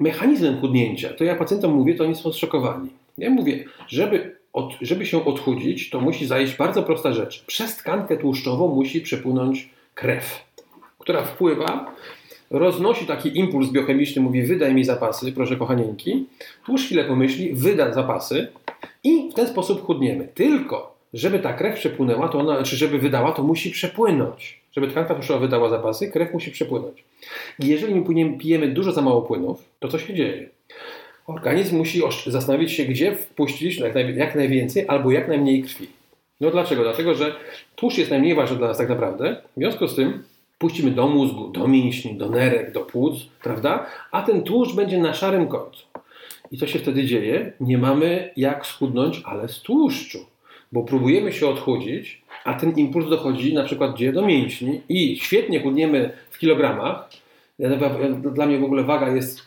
mechanizmem 0.00 0.60
chudnięcia. 0.60 1.08
To 1.08 1.24
ja 1.24 1.34
pacjentom 1.34 1.72
mówię, 1.72 1.94
to 1.94 2.04
oni 2.04 2.14
są 2.14 2.32
zszokowani. 2.32 2.88
Ja 3.18 3.30
mówię, 3.30 3.64
żeby, 3.86 4.36
od, 4.52 4.72
żeby 4.80 5.06
się 5.06 5.24
odchudzić, 5.24 5.90
to 5.90 6.00
musi 6.00 6.26
zajść 6.26 6.56
bardzo 6.56 6.82
prosta 6.82 7.12
rzecz. 7.12 7.44
Przez 7.46 7.76
tkankę 7.76 8.16
tłuszczową 8.16 8.74
musi 8.74 9.00
przepłynąć 9.00 9.70
krew, 9.94 10.44
która 10.98 11.22
wpływa, 11.22 11.94
roznosi 12.52 13.06
taki 13.06 13.38
impuls 13.38 13.70
biochemiczny, 13.70 14.22
mówi 14.22 14.42
wydaj 14.42 14.74
mi 14.74 14.84
zapasy, 14.84 15.32
proszę 15.32 15.56
kochanieńki. 15.56 16.26
Tłuszcz 16.66 16.86
chwilę 16.86 17.04
pomyśli, 17.04 17.54
wyda 17.54 17.92
zapasy 17.92 18.48
i 19.04 19.30
w 19.30 19.34
ten 19.34 19.46
sposób 19.46 19.86
chudniemy. 19.86 20.28
Tylko, 20.34 20.96
żeby 21.14 21.38
ta 21.38 21.52
krew 21.52 21.74
przepłynęła, 21.74 22.28
to 22.28 22.38
ona, 22.38 22.62
czy 22.62 22.76
żeby 22.76 22.98
wydała, 22.98 23.32
to 23.32 23.42
musi 23.42 23.70
przepłynąć. 23.70 24.60
Żeby 24.72 24.88
tkanka 24.88 25.14
tłuszczowa 25.14 25.40
wydała 25.40 25.68
zapasy, 25.68 26.10
krew 26.10 26.32
musi 26.32 26.50
przepłynąć. 26.50 27.04
I 27.58 27.66
jeżeli 27.66 27.94
my 27.94 28.38
pijemy 28.38 28.68
dużo 28.68 28.92
za 28.92 29.02
mało 29.02 29.22
płynów, 29.22 29.64
to 29.78 29.88
co 29.88 29.98
się 29.98 30.14
dzieje? 30.14 30.48
Organizm 31.26 31.76
musi 31.76 32.02
zastanowić 32.26 32.72
się, 32.72 32.84
gdzie 32.84 33.14
wpuścić 33.14 33.80
naj, 33.80 34.16
jak 34.16 34.34
najwięcej 34.34 34.84
albo 34.88 35.10
jak 35.10 35.28
najmniej 35.28 35.62
krwi. 35.62 35.86
No 36.40 36.50
dlaczego? 36.50 36.82
Dlatego, 36.82 37.14
że 37.14 37.34
tłuszcz 37.76 37.98
jest 37.98 38.10
najmniej 38.10 38.34
ważny 38.34 38.56
dla 38.56 38.68
nas 38.68 38.78
tak 38.78 38.88
naprawdę. 38.88 39.42
W 39.56 39.60
związku 39.60 39.88
z 39.88 39.94
tym 39.94 40.22
puścimy 40.62 40.90
do 40.90 41.08
mózgu, 41.08 41.48
do 41.48 41.68
mięśni, 41.68 42.14
do 42.14 42.28
nerek, 42.28 42.72
do 42.72 42.80
płuc, 42.80 43.14
prawda? 43.42 43.86
A 44.12 44.22
ten 44.22 44.42
tłuszcz 44.42 44.74
będzie 44.74 44.98
na 44.98 45.14
szarym 45.14 45.48
końcu. 45.48 45.86
I 46.50 46.58
co 46.58 46.66
się 46.66 46.78
wtedy 46.78 47.04
dzieje? 47.04 47.52
Nie 47.60 47.78
mamy 47.78 48.30
jak 48.36 48.66
schudnąć, 48.66 49.22
ale 49.24 49.48
z 49.48 49.60
tłuszczu. 49.60 50.18
Bo 50.72 50.82
próbujemy 50.82 51.32
się 51.32 51.48
odchudzić, 51.48 52.22
a 52.44 52.54
ten 52.54 52.78
impuls 52.78 53.10
dochodzi 53.10 53.54
na 53.54 53.64
przykład 53.64 53.94
gdzie? 53.94 54.12
Do 54.12 54.26
mięśni 54.26 54.80
i 54.88 55.16
świetnie 55.16 55.60
chudniemy 55.60 56.10
w 56.30 56.38
kilogramach. 56.38 57.10
Dla 58.34 58.46
mnie 58.46 58.58
w 58.58 58.64
ogóle 58.64 58.82
waga 58.84 59.14
jest, 59.14 59.42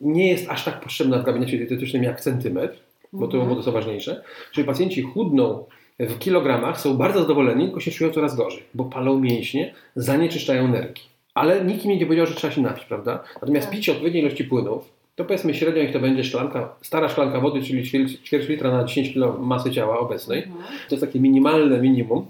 nie 0.00 0.28
jest 0.28 0.50
aż 0.50 0.64
tak 0.64 0.80
potrzebna 0.80 1.18
w 1.18 1.24
gabinecie 1.24 1.58
dietetycznym 1.58 2.02
jak 2.02 2.20
centymetr, 2.20 2.78
bo 3.12 3.28
to, 3.28 3.46
bo 3.46 3.56
to 3.56 3.62
są 3.62 3.72
ważniejsze. 3.72 4.22
Czyli 4.52 4.66
pacjenci 4.66 5.02
chudną 5.02 5.64
w 6.06 6.18
kilogramach, 6.18 6.80
są 6.80 6.96
bardzo 6.96 7.20
zadowoleni, 7.20 7.64
tylko 7.64 7.80
się 7.80 7.90
czują 7.90 8.10
coraz 8.10 8.36
gorzej, 8.36 8.62
bo 8.74 8.84
palą 8.84 9.18
mięśnie, 9.20 9.74
zanieczyszczają 9.96 10.68
nerki. 10.68 11.02
Ale 11.34 11.64
nikt 11.64 11.84
mi 11.84 11.98
nie 11.98 12.06
powiedział, 12.06 12.26
że 12.26 12.34
trzeba 12.34 12.52
się 12.52 12.60
napić, 12.60 12.84
prawda? 12.84 13.24
Natomiast 13.34 13.66
Tak. 13.66 13.76
picie 13.76 13.92
odpowiedniej 13.92 14.22
ilości 14.22 14.44
płynów, 14.44 14.88
to 15.16 15.24
powiedzmy 15.24 15.54
średnio 15.54 15.82
niech 15.82 15.92
to 15.92 16.00
będzie 16.00 16.24
szklanka, 16.24 16.68
stara 16.82 17.08
szklanka 17.08 17.40
wody, 17.40 17.62
czyli 17.62 17.84
ćwierć, 17.86 18.18
ćwierć 18.24 18.48
litra 18.48 18.70
na 18.70 18.84
10 18.84 19.12
kg 19.12 19.40
masy 19.40 19.70
ciała 19.70 19.98
obecnej. 19.98 20.42
Mhm. 20.42 20.64
To 20.88 20.94
jest 20.94 21.06
takie 21.06 21.20
minimalne 21.20 21.78
minimum. 21.78 22.26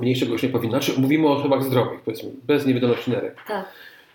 mniejszego 0.00 0.32
już 0.32 0.42
nie 0.42 0.48
powinno. 0.48 0.82
Znaczy, 0.82 1.00
mówimy 1.00 1.28
o 1.28 1.32
osobach 1.36 1.64
zdrowych, 1.64 2.00
powiedzmy, 2.00 2.30
bez 2.42 2.66
niewydolności 2.66 3.10
nerek. 3.10 3.36
Tak. 3.48 3.64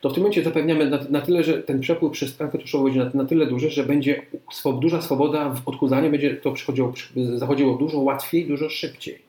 To 0.02 0.10
w 0.10 0.14
tym 0.14 0.24
momencie 0.24 0.44
zapewniamy 0.44 0.90
na, 0.90 1.00
na 1.10 1.22
tyle, 1.22 1.44
że 1.44 1.54
ten 1.54 1.80
przepływ 1.80 2.12
przez 2.12 2.36
tkankę 2.36 2.58
tłuszczową 2.58 2.84
będzie 2.84 3.00
na, 3.00 3.12
na 3.14 3.26
tyle 3.26 3.46
duży, 3.46 3.70
że 3.70 3.84
będzie 3.84 4.22
swo, 4.52 4.74
duża 4.74 5.02
swoboda 5.02 5.50
w 5.50 5.68
odchudzaniu, 5.68 6.12
będzie 6.12 6.36
to 6.36 6.52
przychodziło, 6.52 6.94
zachodziło 7.36 7.78
dużo 7.78 8.00
łatwiej, 8.00 8.48
dużo 8.48 8.70
szybciej. 8.70 9.20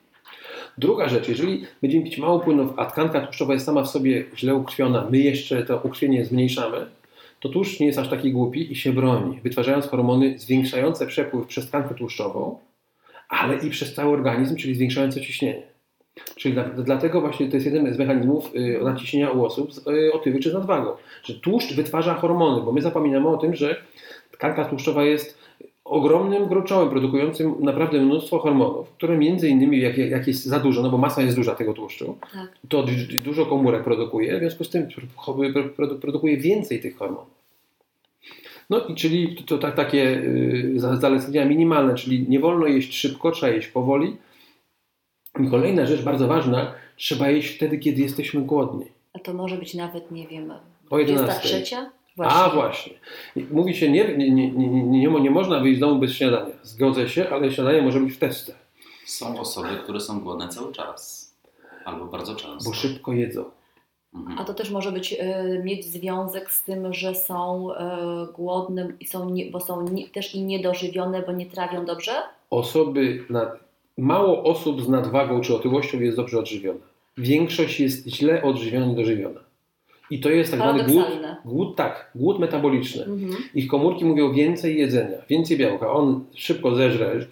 Druga 0.77 1.09
rzecz, 1.09 1.29
jeżeli 1.29 1.65
będziemy 1.81 2.03
pić 2.03 2.17
mało 2.17 2.39
płynów, 2.39 2.73
a 2.77 2.85
tkanka 2.85 3.21
tłuszczowa 3.21 3.53
jest 3.53 3.65
sama 3.65 3.83
w 3.83 3.89
sobie 3.89 4.25
źle 4.35 4.55
ukrwiona, 4.55 5.07
my 5.11 5.17
jeszcze 5.17 5.63
to 5.63 5.81
ukrwienie 5.83 6.25
zmniejszamy, 6.25 6.85
to 7.39 7.49
tłuszcz 7.49 7.79
nie 7.79 7.85
jest 7.85 7.99
aż 7.99 8.09
taki 8.09 8.31
głupi 8.31 8.71
i 8.71 8.75
się 8.75 8.93
broni, 8.93 9.39
wytwarzając 9.43 9.87
hormony 9.87 10.39
zwiększające 10.39 11.07
przepływ 11.07 11.47
przez 11.47 11.67
tkankę 11.67 11.95
tłuszczową, 11.95 12.57
ale 13.29 13.57
i 13.57 13.69
przez 13.69 13.93
cały 13.93 14.13
organizm, 14.13 14.55
czyli 14.55 14.75
zwiększające 14.75 15.21
ciśnienie. 15.21 15.70
Czyli 16.35 16.53
dla, 16.53 16.63
dlatego 16.63 17.21
właśnie 17.21 17.47
to 17.49 17.55
jest 17.55 17.65
jeden 17.65 17.93
z 17.93 17.97
mechanizmów 17.97 18.55
y, 18.55 18.79
nadciśnienia 18.83 19.29
u 19.31 19.45
osób 19.45 19.73
z 19.73 19.87
y, 19.87 20.13
otyły 20.13 20.39
czy 20.39 20.49
z 20.49 20.53
nadwagą, 20.53 20.91
że 21.23 21.33
tłuszcz 21.33 21.73
wytwarza 21.73 22.13
hormony, 22.13 22.61
bo 22.65 22.71
my 22.71 22.81
zapominamy 22.81 23.27
o 23.27 23.37
tym, 23.37 23.55
że 23.55 23.75
tkanka 24.31 24.65
tłuszczowa 24.65 25.03
jest 25.03 25.37
ogromnym 25.85 26.45
gruczołem 26.47 26.89
produkującym 26.89 27.55
naprawdę 27.59 28.01
mnóstwo 28.01 28.39
hormonów, 28.39 28.89
które 28.89 29.17
między 29.17 29.49
innymi 29.49 29.79
jak, 29.81 29.97
jak 29.97 30.27
jest 30.27 30.45
za 30.45 30.59
dużo, 30.59 30.81
no 30.81 30.89
bo 30.89 30.97
masa 30.97 31.21
jest 31.21 31.35
duża 31.35 31.55
tego 31.55 31.73
tłuszczu, 31.73 32.17
Tak. 32.33 32.49
to 32.69 32.85
dużo 33.23 33.45
komórek 33.45 33.83
produkuje, 33.83 34.35
w 34.35 34.39
związku 34.39 34.63
z 34.63 34.69
tym 34.69 34.87
produ- 35.77 35.99
produkuje 35.99 36.37
więcej 36.37 36.79
tych 36.79 36.97
hormonów. 36.97 37.41
No 38.69 38.79
i 38.87 38.95
czyli 38.95 39.35
to, 39.35 39.43
to 39.43 39.57
tak, 39.57 39.75
takie 39.75 40.03
y, 40.17 40.73
za- 40.75 40.95
zalecenia 40.97 41.45
minimalne, 41.45 41.95
czyli 41.95 42.25
nie 42.29 42.39
wolno 42.39 42.67
jeść 42.67 42.93
szybko, 42.97 43.31
trzeba 43.31 43.51
jeść 43.53 43.67
powoli. 43.67 44.17
I 45.39 45.49
kolejna 45.49 45.85
rzecz 45.85 46.01
bardzo 46.01 46.27
ważna, 46.27 46.73
trzeba 46.97 47.29
jeść 47.29 47.55
wtedy, 47.55 47.77
kiedy 47.77 48.01
jesteśmy 48.01 48.41
głodni. 48.41 48.85
A 49.13 49.19
to 49.19 49.33
może 49.33 49.57
być 49.57 49.73
nawet, 49.73 50.11
nie 50.11 50.27
wiem, 50.27 50.53
O 50.89 50.99
11. 50.99 51.39
23? 51.39 51.89
A 52.17 52.49
właśnie. 52.49 52.93
Mówi 53.51 53.75
się, 53.75 53.91
nie, 53.91 54.17
nie, 54.17 54.31
nie, 54.31 54.51
nie, 54.51 55.07
nie, 55.07 55.31
można 55.31 55.59
wyjść 55.59 55.77
z 55.77 55.79
domu 55.81 55.99
bez 55.99 56.13
śniadania. 56.13 56.55
Zgodzę 56.63 57.09
się, 57.09 57.29
ale 57.29 57.51
śniadanie 57.51 57.81
może 57.81 57.99
być 57.99 58.13
w 58.13 58.17
testce, 58.19 58.53
Są 59.05 59.39
osoby, 59.39 59.69
które 59.83 59.99
są 59.99 60.19
głodne 60.19 60.47
cały 60.47 60.73
czas. 60.73 61.31
Albo 61.85 62.05
bardzo 62.05 62.35
często. 62.35 62.69
bo 62.69 62.75
szybko 62.75 63.13
jedzą. 63.13 63.45
Mhm. 64.15 64.39
A 64.39 64.43
to 64.43 64.53
też 64.53 64.69
może 64.71 64.91
być, 64.91 65.13
y, 65.13 65.61
mieć 65.63 65.85
związek 65.85 66.51
z 66.51 66.63
tym, 66.63 66.93
że 66.93 67.15
są 67.15 67.69
y, 67.71 68.33
głodne, 68.33 68.93
i 68.99 69.07
są 69.07 69.29
nie, 69.29 69.51
bo 69.51 69.59
są 69.59 69.81
nie, 69.81 70.09
też 70.09 70.35
i 70.35 70.43
niedożywione, 70.43 71.21
bo 71.21 71.31
nie 71.31 71.45
trawią 71.45 71.85
dobrze? 71.85 72.11
Osoby, 72.49 73.25
nad, 73.29 73.49
mało 73.97 74.43
osób 74.43 74.81
z 74.81 74.89
nadwagą 74.89 75.41
czy 75.41 75.55
otyłością 75.55 75.99
jest 75.99 76.17
dobrze 76.17 76.39
odżywiona. 76.39 76.79
Większość 77.17 77.79
jest 77.79 78.07
źle 78.07 78.43
odżywiona, 78.43 78.85
niedożywiona. 78.85 79.39
I 80.09 80.19
to 80.19 80.29
jest 80.29 80.51
tak 80.51 80.59
zwany 80.59 80.83
głód, 80.83 81.05
głód, 81.45 81.75
tak, 81.75 82.11
głód 82.15 82.39
metaboliczny. 82.39 83.03
Mhm. 83.05 83.43
Ich 83.55 83.67
komórki 83.67 84.05
mówią 84.05 84.33
więcej 84.33 84.77
jedzenia, 84.79 85.17
więcej 85.29 85.57
białka. 85.57 85.91
On 85.91 86.23
szybko 86.35 86.75
zeżre 86.75 87.25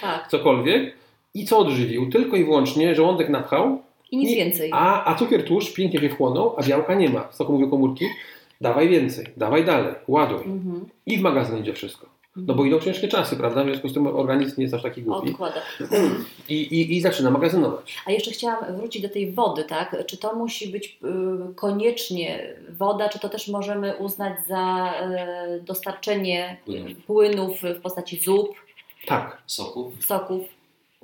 Tak. 0.00 0.28
cokolwiek 0.30 0.94
i 1.34 1.44
co 1.44 1.58
odżywił? 1.58 2.10
Tylko 2.10 2.36
i 2.36 2.44
wyłącznie 2.44 2.94
żołądek 2.94 3.28
napchał, 3.28 3.82
I 4.10 4.16
nic 4.16 4.30
Nie- 4.30 4.36
więcej. 4.36 4.70
a, 4.72 5.04
a 5.04 5.14
cukier 5.14 5.44
tłuszcz 5.44 5.74
pięknie 5.74 6.00
się 6.00 6.08
wchłonął, 6.08 6.54
a 6.58 6.62
białka 6.62 6.94
nie 6.94 7.08
ma. 7.08 7.28
Co 7.28 7.44
mówią 7.52 7.70
komórki? 7.70 8.04
Dawaj 8.60 8.88
więcej, 8.88 9.26
dawaj 9.36 9.64
dalej, 9.64 9.94
ładuj. 10.08 10.44
Mhm. 10.46 10.84
I 11.06 11.18
w 11.18 11.20
magazyn 11.20 11.58
idzie 11.58 11.72
wszystko. 11.72 12.06
No 12.36 12.54
bo 12.54 12.64
idą 12.64 12.80
ciężkie 12.80 13.08
czasy, 13.08 13.36
prawda? 13.36 13.64
W 13.64 13.66
związku 13.66 13.88
z 13.88 13.94
tym 13.94 14.06
organizm 14.06 14.54
nie 14.58 14.62
jest 14.62 14.74
aż 14.74 14.82
taki 14.82 15.02
głupi. 15.02 15.30
Odkłada. 15.30 15.60
I, 16.48 16.54
i, 16.54 16.96
i 16.96 17.00
zaczyna 17.00 17.30
magazynować. 17.30 17.96
A 18.06 18.12
jeszcze 18.12 18.30
chciałam 18.30 18.76
wrócić 18.76 19.02
do 19.02 19.08
tej 19.08 19.32
wody, 19.32 19.64
tak? 19.64 19.96
Czy 20.06 20.16
to 20.18 20.34
musi 20.34 20.68
być 20.68 20.98
y, 21.50 21.54
koniecznie 21.54 22.54
woda, 22.68 23.08
czy 23.08 23.18
to 23.18 23.28
też 23.28 23.48
możemy 23.48 23.96
uznać 23.96 24.46
za 24.46 24.92
y, 25.56 25.60
dostarczenie 25.62 26.56
Płynów. 26.64 26.98
płynów 27.06 27.62
w 27.62 27.80
postaci 27.80 28.16
zup, 28.20 28.48
Tak, 29.06 29.42
Soków? 29.46 30.04
soków? 30.04 30.42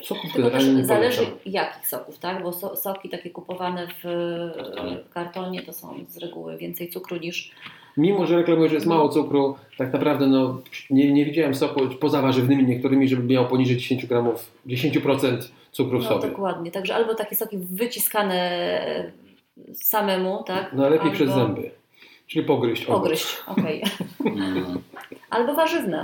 soków 0.02 0.32
Tylko 0.32 0.50
też 0.50 0.64
zależy 0.64 1.18
polecam. 1.22 1.38
jakich 1.46 1.88
soków, 1.88 2.18
tak? 2.18 2.42
Bo 2.42 2.52
so, 2.52 2.76
soki 2.76 3.08
takie 3.08 3.30
kupowane 3.30 3.86
w 3.88 4.02
Kartonie. 4.56 4.96
w 5.10 5.12
kartonie 5.14 5.62
to 5.62 5.72
są 5.72 6.04
z 6.08 6.16
reguły 6.16 6.56
więcej 6.56 6.88
cukru 6.90 7.16
niż 7.16 7.50
Mimo, 7.98 8.26
że 8.26 8.36
reklamuję, 8.36 8.68
że 8.68 8.74
jest 8.74 8.86
mało 8.86 9.08
cukru, 9.08 9.56
tak 9.78 9.92
naprawdę 9.92 10.26
no, 10.26 10.60
nie, 10.90 11.12
nie 11.12 11.24
widziałem 11.24 11.54
soku 11.54 11.80
poza 12.00 12.22
warzywnymi 12.22 12.64
niektórymi, 12.64 13.08
żeby 13.08 13.22
miał 13.22 13.46
poniżej 13.48 13.76
10 13.76 14.06
gramów, 14.06 14.52
10% 14.66 15.38
cukru 15.72 15.98
w 16.00 16.02
No 16.02 16.08
sobie. 16.08 16.28
dokładnie. 16.28 16.70
Także 16.70 16.94
albo 16.94 17.14
takie 17.14 17.36
soki 17.36 17.58
wyciskane 17.58 19.12
samemu, 19.74 20.42
tak? 20.46 20.72
No 20.72 20.82
lepiej 20.82 21.00
albo 21.00 21.14
przez 21.14 21.30
zęby. 21.30 21.70
Czyli 22.26 22.44
pogryźć. 22.44 22.84
Pogryźć, 22.84 23.36
okej. 23.46 23.82
Mhm. 24.26 24.78
Albo 25.30 25.54
warzywne. 25.54 26.02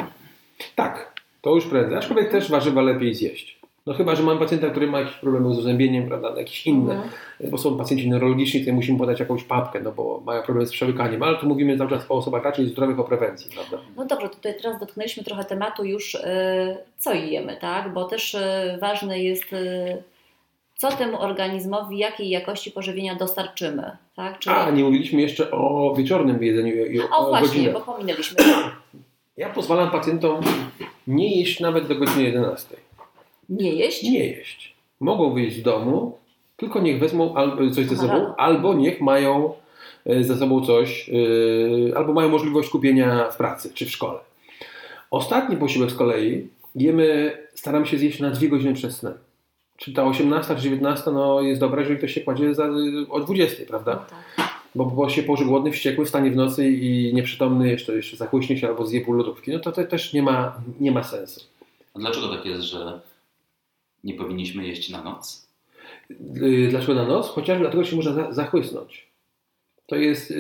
Tak, 0.75 1.13
to 1.43 1.55
już 1.55 1.67
prędzej. 1.67 1.99
Aczkolwiek 1.99 2.31
też 2.31 2.51
warzywa 2.51 2.83
lepiej 2.83 3.15
zjeść. 3.15 3.61
No 3.87 3.95
chyba, 3.95 4.15
że 4.17 4.23
mam 4.23 4.39
pacjenta, 4.39 4.71
który 4.71 4.87
ma 4.87 5.01
jakieś 5.01 5.15
problemy 5.15 5.55
z 5.55 5.59
uzębieniem, 5.59 6.07
prawda, 6.09 6.35
jakieś 6.39 6.67
inne, 6.67 6.93
Mhm. 6.95 7.11
bo 7.51 7.59
są 7.59 7.77
pacjenci 7.79 8.11
neurologiczni, 8.11 8.61
tutaj 8.61 8.75
musimy 8.75 8.99
podać 8.99 9.21
jakąś 9.21 9.45
papkę, 9.45 9.81
no 9.81 9.93
bo 9.93 10.23
mają 10.27 10.43
problemy 10.43 10.67
z 10.67 10.73
przełykaniem, 10.73 11.23
ale 11.23 11.39
tu 11.39 11.47
mówimy 11.47 11.79
cały 11.79 11.91
czas 11.91 12.07
o 12.11 12.15
osobach 12.15 12.45
raczej 12.45 12.67
zdrowych, 12.69 12.99
o 13.01 13.05
prewencji, 13.05 13.51
prawda. 13.55 13.79
No 13.97 14.05
dobrze, 14.05 14.29
tutaj 14.29 14.55
teraz 14.63 14.81
dotknęliśmy 14.81 15.25
trochę 15.25 15.45
tematu 15.45 15.85
już, 15.85 16.15
e, 16.15 16.77
co 16.99 17.15
jemy, 17.15 17.57
tak? 17.61 17.93
Bo 17.93 18.05
też 18.05 18.35
e, 18.35 18.79
ważne 18.81 19.21
jest, 19.23 19.53
e, 19.53 19.97
co 20.77 20.93
temu 20.93 21.21
organizmowi, 21.23 21.99
jakiej 21.99 22.29
jakości 22.29 22.71
pożywienia 22.71 23.15
dostarczymy, 23.15 23.91
tak? 24.17 24.39
Czyli... 24.39 24.57
A, 24.57 24.71
nie 24.71 24.85
mówiliśmy 24.85 25.21
jeszcze 25.21 25.51
o 25.51 25.95
wieczornym 25.99 26.43
jedzeniu 26.45 26.75
i 26.87 27.01
o, 27.01 27.17
O 27.19 27.29
właśnie, 27.29 27.49
godzinach. 27.49 27.73
bo 27.73 27.81
pominęliśmy. 27.93 28.37
Ja 29.37 29.49
pozwalam 29.51 29.91
pacjentom 29.91 30.41
nie 31.07 31.39
jeść 31.41 31.61
nawet 31.61 31.87
do 31.87 31.95
godziny 31.95 32.23
11. 32.23 32.77
Nie 33.49 33.73
jeść? 33.73 34.03
Nie 34.03 34.27
jeść. 34.27 34.75
Mogą 35.01 35.35
wyjść 35.35 35.57
z 35.57 35.63
domu, 35.63 36.19
tylko 36.57 36.81
niech 36.81 36.99
wezmą 36.99 37.35
coś 37.75 37.87
ze 37.87 37.97
sobą, 37.97 38.37
albo 38.37 38.75
niech 38.75 39.01
mają 39.01 39.53
e, 40.07 40.25
ze 40.25 40.37
sobą 40.37 40.67
coś, 40.67 41.11
e, 41.91 41.97
albo 41.97 42.13
mają 42.13 42.29
możliwość 42.29 42.69
kupienia 42.69 43.31
w 43.31 43.37
pracy 43.37 43.71
czy 43.75 43.87
w 43.87 43.91
szkole. 43.91 44.19
Ostatni 45.11 45.57
posiłek 45.57 45.91
z 45.91 45.95
kolei 45.95 46.49
jemy, 46.75 47.39
staramy 47.55 47.87
się 47.87 47.99
zjeść 47.99 48.21
na 48.21 48.31
dwie 48.31 48.49
godziny 48.49 48.75
przed 48.75 48.93
snem. 48.93 49.15
Czy 49.77 49.93
ta 49.93 50.05
18 50.05 50.57
czy 50.57 50.63
19 50.63 51.11
no, 51.11 51.41
jest 51.41 51.61
dobra, 51.61 51.81
jeżeli 51.81 51.99
ktoś 51.99 52.15
się 52.15 52.21
kładzie 52.21 52.55
za, 52.55 52.69
o 53.11 53.21
20, 53.21 53.63
prawda? 53.69 53.93
No 53.93 54.17
tak. 54.37 54.55
Bo, 54.75 54.85
bo 54.85 55.09
się 55.09 55.23
położy 55.23 55.45
głodny, 55.45 55.73
wściekły, 55.73 56.05
wstanie 56.05 56.31
w 56.31 56.37
nocy 56.37 56.69
i 56.69 57.15
nieprzytomny, 57.15 57.69
jeszcze, 57.69 57.97
jeszcze 57.97 58.17
zachłyśnie 58.17 58.59
się 58.59 58.69
albo 58.69 58.87
zje 58.87 59.01
pół 59.01 59.15
lodówki. 59.15 59.53
No 59.53 59.59
to, 59.59 59.73
to 59.73 59.85
też 59.85 60.13
nie 60.13 60.23
ma, 60.23 60.61
nie 60.81 60.93
ma 60.93 61.03
sensu. 61.03 61.41
A 61.95 61.99
dlaczego 61.99 62.29
tak 62.29 62.47
jest, 62.47 62.63
że 62.63 63.01
nie 64.05 64.15
powinniśmy 64.15 64.67
jeść 64.67 64.91
na 64.91 65.03
noc? 65.05 65.47
Yy, 66.35 66.69
Dlaczego 66.69 66.95
na 66.95 67.05
noc? 67.07 67.29
Chociaż 67.29 67.59
dlatego 67.59 67.85
się 67.85 67.97
można 67.97 68.13
za- 68.13 68.33
zachłysnąć. 68.33 69.07
To 69.87 69.97
jest 69.97 70.35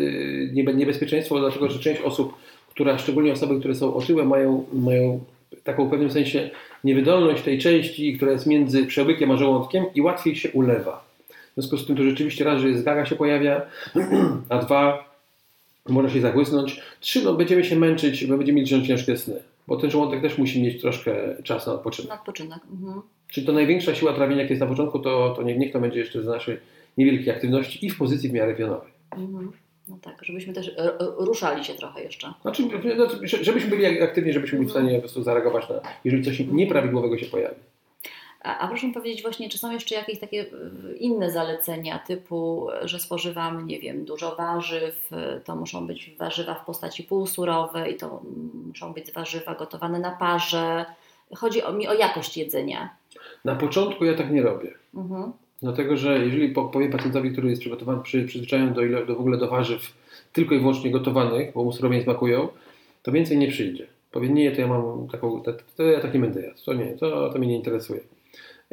niebe- 0.53 0.75
niebezpieczeństwo, 0.75 1.39
dlatego 1.41 1.69
że 1.71 1.79
część 1.79 2.01
osób, 2.03 2.35
która, 2.71 2.99
szczególnie 2.99 3.33
osoby, 3.33 3.59
które 3.61 3.75
są 3.75 3.95
otyłe, 3.95 4.25
mają, 4.25 4.65
mają 4.73 5.21
taką 5.65 5.87
w 5.87 5.91
pewnym 5.91 6.11
sensie 6.11 6.51
niewydolność 6.85 7.43
tej 7.43 7.59
części, 7.59 8.17
która 8.17 8.33
jest 8.33 8.47
między 8.47 8.87
przełykiem 8.87 9.31
a 9.31 9.37
żołądkiem 9.37 9.85
i 9.95 10.01
łatwiej 10.01 10.37
się 10.37 10.51
ulewa. 10.53 11.05
W 11.29 11.55
związku 11.55 11.77
z 11.77 11.87
tym 11.87 11.97
to 11.97 12.03
rzeczywiście 12.03 12.45
raz, 12.45 12.61
że 12.63 12.69
jest 12.69 12.85
gaga 12.85 13.07
się 13.07 13.17
pojawia, 13.17 13.63
a 14.49 14.59
dwa, 14.59 15.15
można 15.89 16.11
się 16.11 16.21
zachłysnąć. 16.21 16.81
Trzy, 17.01 17.25
no 17.25 17.35
będziemy 17.35 17.65
się 17.65 17.77
męczyć, 17.77 18.27
bo 18.27 18.37
będziemy 18.37 18.57
mieli 18.63 18.87
ciężkie 18.87 19.17
sny. 19.17 19.43
Bo 19.67 19.77
ten 19.77 19.91
żołądek 19.91 20.23
też 20.23 20.39
musi 20.39 20.63
mieć 20.63 20.81
troszkę 20.81 21.43
czasu 21.43 21.71
na 21.71 21.77
odpoczynek. 21.77 22.09
Na 22.09 22.19
odpoczynek. 22.19 22.59
Mhm. 22.73 23.03
Czyli 23.29 23.47
to 23.47 23.53
największa 23.53 23.95
siła 23.95 24.13
trawienia, 24.13 24.43
jak 24.43 24.51
jest 24.51 24.61
na 24.61 24.67
początku, 24.67 24.99
to, 24.99 25.35
to 25.37 25.43
niech, 25.43 25.59
niech 25.59 25.73
to 25.73 25.81
będzie 25.81 25.99
jeszcze 25.99 26.23
z 26.23 26.27
naszej 26.27 26.57
niewielkiej 26.99 27.31
aktywności 27.31 27.87
i 27.87 27.91
w 27.91 27.99
pozycji 27.99 28.29
w 28.29 28.33
miarę 28.33 28.55
pionowej. 28.55 28.93
Mhm. 29.17 29.53
No 29.89 29.99
tak, 30.03 30.25
żebyśmy 30.25 30.53
też 30.53 30.69
e, 30.69 30.79
e, 30.79 30.99
ruszali 31.19 31.65
się 31.65 31.75
trochę 31.75 32.03
jeszcze. 32.03 32.33
Znaczy, 32.43 32.63
no, 32.97 33.07
żebyśmy 33.25 33.71
byli 33.71 34.03
aktywni, 34.03 34.33
żebyśmy 34.33 34.59
byli 34.59 34.69
w 34.69 34.73
stanie 34.73 34.95
po 34.95 35.01
prostu 35.01 35.23
zareagować 35.23 35.69
na, 35.69 35.81
jeżeli 36.05 36.25
coś 36.25 36.41
nieprawidłowego 36.41 37.19
się 37.19 37.27
pojawi. 37.27 37.57
A, 38.45 38.59
a 38.59 38.69
proszę 38.69 38.89
powiedzieć 38.95 39.23
właśnie, 39.23 39.49
czy 39.49 39.59
są 39.59 39.73
jeszcze 39.73 39.95
jakieś 39.95 40.19
takie 40.21 40.41
e, 40.41 40.97
inne 40.97 41.31
zalecenia 41.31 41.99
typu, 41.99 42.69
że 42.83 42.99
spożywamy, 42.99 43.63
nie 43.65 43.81
wiem, 43.81 44.05
dużo 44.05 44.37
warzyw, 44.37 45.13
e, 45.13 45.41
to 45.41 45.57
muszą 45.57 45.87
być 45.87 46.11
warzywa 46.19 46.55
w 46.55 46.65
postaci 46.65 47.03
półsurowej, 47.03 47.97
to 47.97 48.23
muszą 48.67 48.93
być 48.93 49.13
warzywa 49.13 49.55
gotowane 49.55 49.99
na 49.99 50.11
parze. 50.11 50.85
Chodzi 51.35 51.63
o, 51.63 51.73
mi 51.73 51.89
o 51.89 51.95
jakość 51.95 52.37
jedzenia. 52.37 52.91
Na 53.45 53.55
początku 53.57 54.05
ja 54.05 54.15
tak 54.15 54.31
nie 54.31 54.43
robię. 54.43 54.75
Mhm. 54.95 55.33
Dlatego, 55.63 55.97
że 55.97 56.19
jeżeli 56.19 56.49
po- 56.49 56.65
powiem 56.65 56.91
pacjentowi, 56.93 57.33
który 57.33 57.49
jest 57.51 57.61
przygotowany, 57.61 58.03
przy, 58.03 58.25
przyzwyczajony 58.25 58.73
do, 58.73 58.83
ile, 58.83 59.07
do 59.07 59.15
w 59.17 59.21
ogóle 59.21 59.39
do 59.39 59.49
warzyw 59.49 59.95
tylko 60.33 60.55
i 60.55 60.59
wyłącznie 60.59 60.91
gotowanych, 60.91 61.53
bo 61.55 61.65
mu 61.65 61.73
surowie 61.73 61.97
nie 61.97 62.03
smakują, 62.05 62.49
to 63.03 63.13
więcej 63.13 63.39
nie 63.39 63.49
przyjdzie. 63.49 63.87
Powie, 64.11 64.29
nie, 64.29 64.53
to 64.53 64.61
ja 64.61 64.67
mam 64.67 65.09
taką, 65.09 65.43
to, 65.43 65.53
to 65.77 65.83
ja 65.83 66.01
tak 66.01 66.15
nie 66.15 66.21
będę 66.21 66.43
jadł, 66.43 66.59
to 66.65 66.75
nie, 66.75 66.87
to, 66.87 67.31
to 67.31 67.39
mnie 67.39 67.49
nie 67.49 67.57
interesuje. 67.57 68.01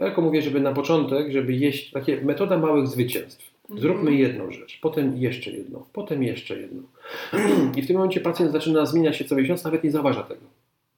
Ja 0.01 0.08
tylko 0.08 0.22
mówię, 0.22 0.41
żeby 0.41 0.60
na 0.60 0.72
początek, 0.74 1.31
żeby 1.31 1.53
jeść, 1.53 1.91
takie 1.91 2.22
metoda 2.22 2.58
małych 2.58 2.88
zwycięstw. 2.88 3.51
Zróbmy 3.77 4.12
Mhm. 4.12 4.17
jedną 4.17 4.51
rzecz, 4.51 4.79
potem 4.81 5.17
jeszcze 5.17 5.51
jedną, 5.51 5.84
potem 5.93 6.24
jeszcze 6.24 6.60
jedną. 6.62 6.81
I 7.77 7.81
w 7.81 7.88
tym 7.88 7.96
momencie 7.96 8.22
pacjent 8.22 8.51
zaczyna 8.51 8.86
zmieniać 8.86 9.17
się 9.17 9.25
co 9.25 9.36
miesiąc, 9.36 9.63
nawet 9.63 9.84
nie 9.84 9.91
zauważa 9.91 10.24
tego. 10.24 10.41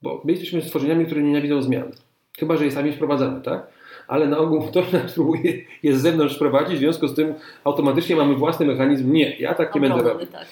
Bo 0.02 0.22
my 0.26 0.32
jesteśmy 0.32 0.62
stworzeniami, 0.62 1.06
które 1.06 1.22
nienawidzą 1.22 1.62
zmian. 1.62 1.92
Chyba, 2.40 2.58
że 2.58 2.66
je 2.66 2.72
sami 2.72 2.92
wprowadzamy, 2.92 3.42
tak? 3.42 3.68
Ale 4.08 4.28
na 4.28 4.38
ogół 4.38 4.62
ktoś 4.62 4.92
nas 4.92 5.14
próbuje 5.14 5.54
je 5.84 5.98
z 5.98 6.02
zewnątrz 6.02 6.36
wprowadzić, 6.36 6.76
w 6.76 6.80
związku 6.80 7.08
z 7.08 7.14
tym 7.16 7.34
automatycznie 7.64 8.16
mamy 8.16 8.36
własny 8.36 8.66
mechanizm. 8.66 9.14
Nie, 9.14 9.36
ja 9.40 9.54
tak 9.54 9.76
nie 9.76 9.82
będę 9.82 10.04
robił. 10.04 10.28
tak. 10.28 10.46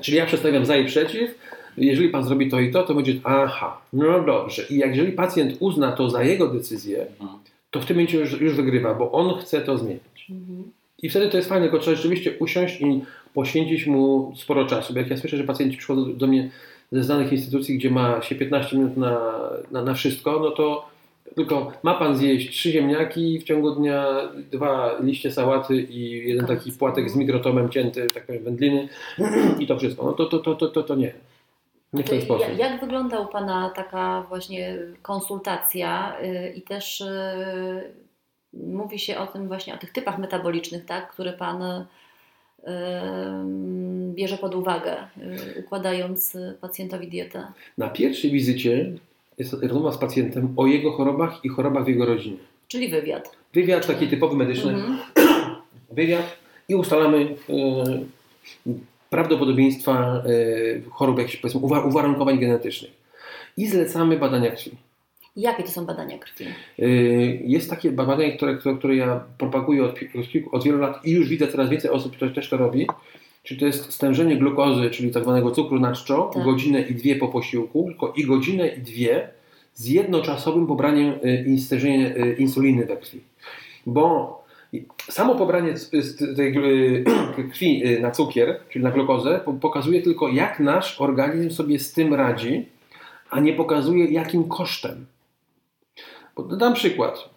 Czyli 0.00 0.16
ja 0.18 0.26
przedstawiam 0.26 0.66
za 0.66 0.76
i 0.76 0.84
przeciw. 0.84 1.30
Jeżeli 1.76 2.08
pan 2.08 2.24
zrobi 2.24 2.50
to 2.50 2.60
i 2.60 2.70
to, 2.72 2.82
to 2.82 2.94
będzie 2.94 3.12
aha, 3.24 3.80
no 3.92 4.20
dobrze. 4.20 4.62
I 4.70 4.76
jak 4.78 4.90
jeżeli 4.96 5.12
pacjent 5.12 5.56
uzna 5.60 5.92
to 5.92 6.10
za 6.10 6.22
jego 6.22 6.48
decyzję, 6.48 7.06
Mhm. 7.20 7.38
To 7.76 7.82
w 7.82 7.86
tym 7.86 7.96
momencie 7.96 8.18
już, 8.18 8.40
już 8.40 8.54
wygrywa, 8.54 8.94
bo 8.94 9.12
on 9.12 9.40
chce 9.40 9.60
to 9.60 9.78
zmienić. 9.78 10.26
Mhm. 10.30 10.70
I 11.02 11.10
wtedy 11.10 11.28
to 11.28 11.36
jest 11.36 11.48
fajne, 11.48 11.66
tylko 11.66 11.78
trzeba 11.78 11.96
rzeczywiście 11.96 12.38
usiąść 12.38 12.80
i 12.80 13.02
poświęcić 13.34 13.86
mu 13.86 14.32
sporo 14.36 14.66
czasu. 14.66 14.92
Bo 14.92 14.98
jak 14.98 15.10
ja 15.10 15.16
słyszę, 15.16 15.36
że 15.36 15.44
pacjenci 15.44 15.76
przychodzą 15.76 16.16
do 16.16 16.26
mnie 16.26 16.50
ze 16.92 17.04
znanych 17.04 17.32
instytucji, 17.32 17.78
gdzie 17.78 17.90
ma 17.90 18.22
się 18.22 18.34
15 18.34 18.76
minut 18.76 18.96
na, 18.96 19.40
na, 19.70 19.82
na 19.82 19.94
wszystko, 19.94 20.40
no 20.40 20.50
to 20.50 20.88
tylko 21.34 21.72
ma 21.82 21.94
pan 21.94 22.16
zjeść 22.16 22.50
trzy 22.50 22.70
ziemniaki 22.70 23.38
w 23.38 23.44
ciągu 23.44 23.70
dnia, 23.70 24.28
dwa 24.52 24.98
liście 25.00 25.32
sałaty 25.32 25.82
i 25.82 26.28
jeden 26.28 26.46
taki 26.46 26.72
płatek 26.72 27.10
z 27.10 27.16
mikrotomem 27.16 27.68
cięty, 27.68 28.06
tak 28.14 28.26
powiem, 28.26 28.44
wędliny 28.44 28.88
i 29.60 29.66
to 29.66 29.78
wszystko. 29.78 30.06
No 30.06 30.12
to, 30.12 30.26
to, 30.26 30.38
to, 30.38 30.54
to, 30.54 30.68
to, 30.68 30.82
to 30.82 30.94
nie. 30.94 31.12
Nie 31.96 32.04
w 32.04 32.10
ten 32.10 32.22
sposób. 32.22 32.58
Jak 32.58 32.80
wygląda 32.80 33.20
u 33.20 33.26
Pana 33.26 33.70
taka 33.76 34.22
właśnie 34.28 34.76
konsultacja 35.02 36.16
y, 36.22 36.52
i 36.56 36.62
też 36.62 37.00
y, 37.00 37.14
mówi 38.52 38.98
się 38.98 39.18
o 39.18 39.26
tym 39.26 39.48
właśnie, 39.48 39.74
o 39.74 39.78
tych 39.78 39.92
typach 39.92 40.18
metabolicznych, 40.18 40.84
tak, 40.84 41.12
które 41.12 41.32
Pan 41.32 41.62
y, 41.62 41.84
bierze 44.14 44.38
pod 44.38 44.54
uwagę, 44.54 44.96
układając 45.58 46.36
pacjentowi 46.60 47.08
dietę? 47.08 47.46
Na 47.78 47.88
pierwszej 47.88 48.30
wizycie 48.30 48.92
jest 49.38 49.52
rozmowa 49.62 49.92
z 49.92 49.98
pacjentem 49.98 50.54
o 50.56 50.66
jego 50.66 50.92
chorobach 50.92 51.44
i 51.44 51.48
chorobach 51.48 51.84
w 51.84 51.88
jego 51.88 52.06
rodzinie. 52.06 52.36
Czyli 52.68 52.88
wywiad. 52.88 53.36
Wywiad 53.54 53.86
taki 53.86 54.08
typowy 54.08 54.36
medyczny, 54.36 54.72
Mhm. 54.72 54.98
wywiad 55.90 56.36
i 56.68 56.74
ustalamy 56.74 57.34
prawdopodobieństwa 59.16 60.22
e, 60.26 60.90
chorób, 60.90 61.18
jakichś 61.18 61.36
powiedzmy 61.36 61.60
uwa- 61.60 61.86
uwarunkowań 61.88 62.38
genetycznych. 62.38 62.90
I 63.56 63.66
zlecamy 63.66 64.16
badania 64.16 64.50
krwi. 64.50 64.70
Jakie 65.36 65.62
to 65.62 65.68
są 65.70 65.86
badania 65.86 66.18
krwi? 66.18 66.44
E, 66.78 66.86
Jest 67.54 67.70
takie 67.70 67.92
badanie, 67.92 68.36
które, 68.36 68.56
które, 68.56 68.74
które 68.76 68.96
ja 68.96 69.20
propaguję 69.38 69.84
od, 69.84 69.98
od, 70.52 70.64
wielu 70.64 70.78
lat 70.78 71.04
i 71.06 71.10
już 71.10 71.28
widzę 71.28 71.48
coraz 71.48 71.68
więcej 71.70 71.90
osób, 71.90 72.16
które 72.16 72.30
też 72.30 72.48
to 72.48 72.56
robi. 72.56 72.86
Czyli 73.42 73.60
to 73.60 73.66
jest 73.66 73.92
stężenie 73.92 74.36
glukozy, 74.36 74.90
czyli 74.90 75.10
tak 75.10 75.22
zwanego 75.22 75.50
cukru 75.50 75.80
na 75.80 75.92
czczo, 75.92 76.30
Tak. 76.34 76.44
godzinę 76.44 76.80
i 76.80 76.94
dwie 76.94 77.16
po 77.16 77.28
posiłku, 77.28 77.84
tylko 77.88 78.12
i 78.16 78.24
godzinę 78.24 78.68
i 78.68 78.80
dwie 78.80 79.28
z 79.74 79.86
jednoczasowym 79.88 80.66
pobraniem 80.66 81.12
e, 81.12 81.18
e, 81.24 82.32
insuliny 82.32 82.86
we 82.86 82.96
krwi. 82.96 83.20
Bo 83.86 84.45
samo 85.10 85.34
pobranie 85.34 85.74
tej 86.36 86.54
krwi 87.52 87.82
e, 87.84 88.00
na 88.00 88.10
cukier, 88.10 88.60
czyli 88.68 88.84
na 88.84 88.90
glukozę, 88.90 89.40
po- 89.44 89.52
pokazuje 89.52 90.02
tylko 90.02 90.28
jak 90.28 90.60
nasz 90.60 91.00
organizm 91.00 91.50
sobie 91.50 91.78
z 91.78 91.92
tym 91.92 92.14
radzi, 92.14 92.68
a 93.30 93.40
nie 93.40 93.52
pokazuje 93.52 94.04
jakim 94.04 94.48
kosztem. 94.48 95.06
Dam 96.58 96.74
przykład. 96.74 97.28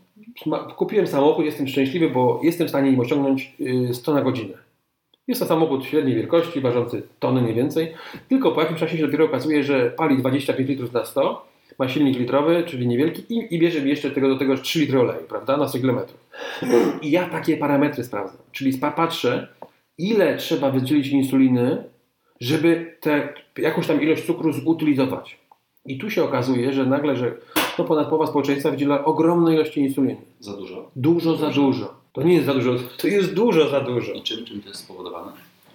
Kupiłem 0.76 1.08
samochód, 1.08 1.46
jestem 1.46 1.68
szczęśliwy, 1.68 2.10
bo 2.10 2.40
jestem 2.44 2.68
w 2.68 2.70
stanie 2.70 2.92
nim 2.92 3.00
osiągnąć 3.00 3.56
y, 3.90 3.94
100 3.94 4.14
na 4.14 4.22
godzinę. 4.22 4.58
Jest 5.28 5.42
to 5.42 5.48
samochód 5.48 5.86
średniej 5.86 6.16
wielkości, 6.16 6.62
ważący 6.62 7.04
tony 7.20 7.42
nie 7.42 7.54
więcej. 7.54 7.94
Tylko 8.30 8.52
po 8.52 8.62
jakimś 8.62 8.80
czasie 8.80 8.98
się 8.98 9.06
dopiero 9.06 9.26
okazuje, 9.26 9.64
że 9.64 9.92
pali 9.92 10.18
25 10.18 10.70
litrów 10.70 10.94
na 10.94 11.06
100, 11.06 11.49
ma 11.80 11.90
silnik 11.90 12.20
litrowy, 12.20 12.64
czyli 12.68 12.88
niewielki 12.88 13.24
i, 13.30 13.56
i 13.56 13.60
bierze 13.60 13.82
mi 13.82 13.90
jeszcze 13.90 14.12
tego, 14.12 14.30
do 14.30 14.38
tego 14.38 14.58
3 14.58 14.80
litry 14.80 15.00
oleju, 15.00 15.24
prawda, 15.30 15.58
na 15.58 15.68
100 15.68 15.80
km. 15.80 16.00
I 17.02 17.12
ja 17.12 17.30
takie 17.30 17.58
parametry 17.58 18.04
sprawdzam. 18.04 18.38
Czyli 18.52 18.78
patrzę, 18.78 19.48
ile 19.98 20.38
trzeba 20.38 20.72
wydzielić 20.72 21.08
insuliny, 21.08 21.84
żeby 22.42 22.98
tę 23.00 23.34
jakąś 23.58 23.88
tam 23.88 24.02
ilość 24.02 24.26
cukru 24.26 24.54
zutylizować. 24.54 25.38
I 25.86 25.98
tu 25.98 26.10
się 26.10 26.24
okazuje, 26.24 26.74
że 26.74 26.86
nagle, 26.86 27.16
że 27.16 27.36
no 27.80 27.86
ponad 27.86 28.10
połowa 28.10 28.28
społeczeństwa 28.28 28.72
wydziela 28.72 29.06
ogromne 29.06 29.54
ilości 29.54 29.80
insuliny. 29.80 30.18
Za 30.40 30.58
dużo? 30.58 30.92
Dużo 30.96 31.36
za 31.36 31.50
dużo. 31.50 31.94
To 32.14 32.24
nie 32.24 32.34
jest 32.34 32.46
za 32.46 32.54
dużo, 32.54 32.76
to 32.98 33.08
jest 33.08 33.34
dużo 33.34 33.70
za 33.70 33.82
dużo. 33.82 34.14
I 34.14 34.22
czym, 34.22 34.46
czym 34.46 34.62
to 34.62 34.70
jest 34.70 34.82
spowodowane? 34.82 35.32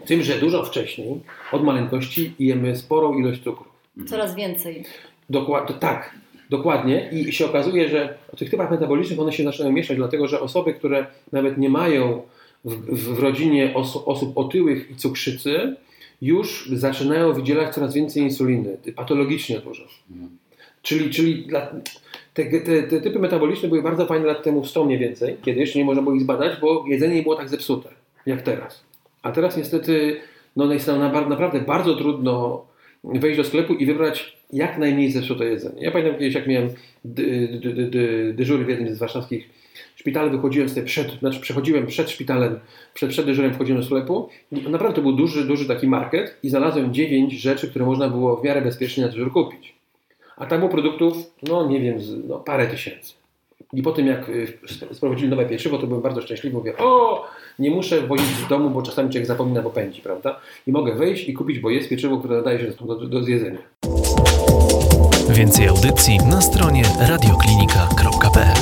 Tym, 0.07 0.23
że 0.23 0.39
dużo 0.39 0.65
wcześniej, 0.65 1.21
od 1.53 1.65
maleńkości, 1.65 2.35
jemy 2.39 2.77
sporą 2.77 3.19
ilość 3.19 3.43
cukru. 3.43 3.65
Coraz 4.07 4.35
więcej. 4.35 4.85
Dokładnie, 5.31 5.75
tak, 5.75 6.15
dokładnie. 6.51 7.11
I 7.13 7.33
się 7.33 7.47
okazuje, 7.47 7.89
że 7.89 8.19
o 8.33 8.37
tych 8.37 8.51
typach 8.51 8.71
metabolicznych 8.71 9.21
one 9.21 9.33
się 9.33 9.45
zaczynają 9.45 9.73
mieszać, 9.73 9.97
dlatego 9.97 10.29
że 10.29 10.41
osoby, 10.41 10.75
które 10.75 11.07
nawet 11.33 11.59
nie 11.59 11.71
mają 11.71 12.23
w, 12.65 12.75
w, 12.75 13.15
w 13.15 13.19
rodzinie 13.19 13.75
oso, 13.75 14.05
osób 14.05 14.39
otyłych 14.39 14.91
i 14.91 14.97
cukrzycy, 14.97 15.77
już 16.23 16.69
zaczynają 16.73 17.33
wydzielać 17.33 17.75
coraz 17.75 17.95
więcej 17.95 18.23
insuliny, 18.23 18.77
patologicznie 18.97 19.59
dużo. 19.59 19.83
Mhm. 20.11 20.39
Czyli, 20.83 21.11
czyli 21.11 21.47
dla, 21.47 21.67
te, 22.35 22.45
te, 22.45 22.83
te 22.83 23.01
typy 23.01 23.19
metaboliczne 23.19 23.69
były 23.69 23.83
bardzo 23.83 24.07
fajne 24.07 24.27
lat 24.27 24.43
temu, 24.43 24.65
100 24.65 24.85
mniej 24.85 24.99
więcej, 24.99 25.37
kiedy 25.43 25.61
jeszcze 25.61 25.79
nie 25.79 25.85
można 25.85 26.03
było 26.03 26.15
ich 26.15 26.23
zbadać, 26.23 26.61
bo 26.61 26.85
jedzenie 26.89 27.15
nie 27.15 27.23
było 27.23 27.37
tak 27.37 27.49
zepsute, 27.49 27.89
jak 28.27 28.43
teraz. 28.43 28.85
A 29.23 29.33
teraz 29.33 29.57
niestety 29.57 30.21
no, 30.57 30.73
jest 30.73 30.87
nam 30.87 30.99
na- 30.99 31.29
naprawdę 31.29 31.61
bardzo 31.61 31.95
trudno 31.95 32.65
wejść 33.05 33.37
do 33.37 33.45
sklepu 33.45 33.75
i 33.75 33.87
wybrać 33.87 34.37
jak 34.53 34.79
najmniej 34.79 35.13
zepsute 35.13 35.45
jedzenie. 35.45 35.83
Ja 35.83 35.91
pamiętam 35.91 36.19
kiedyś, 36.19 36.35
jak 36.35 36.47
miałem 36.47 36.69
dy, 37.05 37.49
dy, 37.63 37.73
dy, 37.73 37.87
dy, 37.87 38.35
dyżury 38.37 38.65
w 38.65 38.69
jednym 38.69 38.95
z 38.95 38.99
warszawskich 38.99 39.49
szpitali, 39.97 40.31
wychodziłem 40.31 40.69
sobie 40.69 40.83
przed, 40.83 41.19
znaczy 41.19 41.41
przechodziłem 41.41 41.87
przed 41.87 42.11
szpitalem, 42.11 42.59
przed, 42.95 43.11
przed 43.11 43.27
dyżurem 43.27 43.55
wchodziłem 43.55 43.81
do 43.81 43.87
sklepu. 43.87 44.29
Naprawdę 44.53 44.97
to 44.97 45.03
był 45.03 45.13
duży, 45.13 45.45
duży 45.45 45.67
taki 45.69 45.87
market 45.89 46.39
i 46.43 46.51
znalazłem 46.51 46.95
dziewięć 46.95 47.33
rzeczy, 47.33 47.69
które 47.69 47.85
można 47.85 48.09
było 48.09 48.37
w 48.37 48.45
miarę 48.45 48.63
bezpiecznie 48.63 49.03
na 49.05 49.09
dyżur 49.09 49.33
kupić. 49.33 49.75
A 50.37 50.47
tam 50.47 50.59
było 50.59 50.71
produktów, 50.71 51.17
no 51.43 51.69
nie 51.69 51.81
wiem, 51.81 52.01
z- 52.03 52.29
no, 52.29 52.39
parę 52.39 52.67
tysięcy. 52.67 53.13
I 53.73 53.83
po 53.83 53.93
tym 53.93 54.07
jak 54.07 54.29
y, 54.29 54.59
sp- 54.75 54.95
sprowadzili 54.95 55.29
nowe 55.29 55.47
pieczywo, 55.47 55.79
to 55.79 55.87
byłem 55.87 56.03
bardzo 56.03 56.21
szczęśliwy. 56.23 56.57
Mówię, 56.57 56.77
o, 56.79 57.25
nie 57.59 57.71
muszę 57.71 58.07
wozić 58.07 58.27
z 58.47 58.49
domu, 58.49 58.71
bo 58.71 58.83
czasami 58.83 59.11
człowiek 59.11 59.27
zapomina, 59.27 59.63
bo 59.63 59.71
pędzi, 59.71 60.01
prawda? 60.03 60.41
I 60.67 60.73
mogę 60.73 60.95
wejść 60.95 61.29
i 61.29 61.35
kupić, 61.35 61.59
bo 61.59 61.71
jest 61.71 61.89
pieczywo, 61.89 62.19
które 62.19 62.37
nadaje 62.37 62.59
się 62.59 62.73
do, 62.87 62.95
do, 62.95 63.07
do 63.07 63.23
zjedzenia. 63.23 63.59
Więcej 65.31 65.69
audycji 65.69 66.19
na 66.19 66.41
stronie 66.41 66.83
radioklinika.pl 67.09 68.55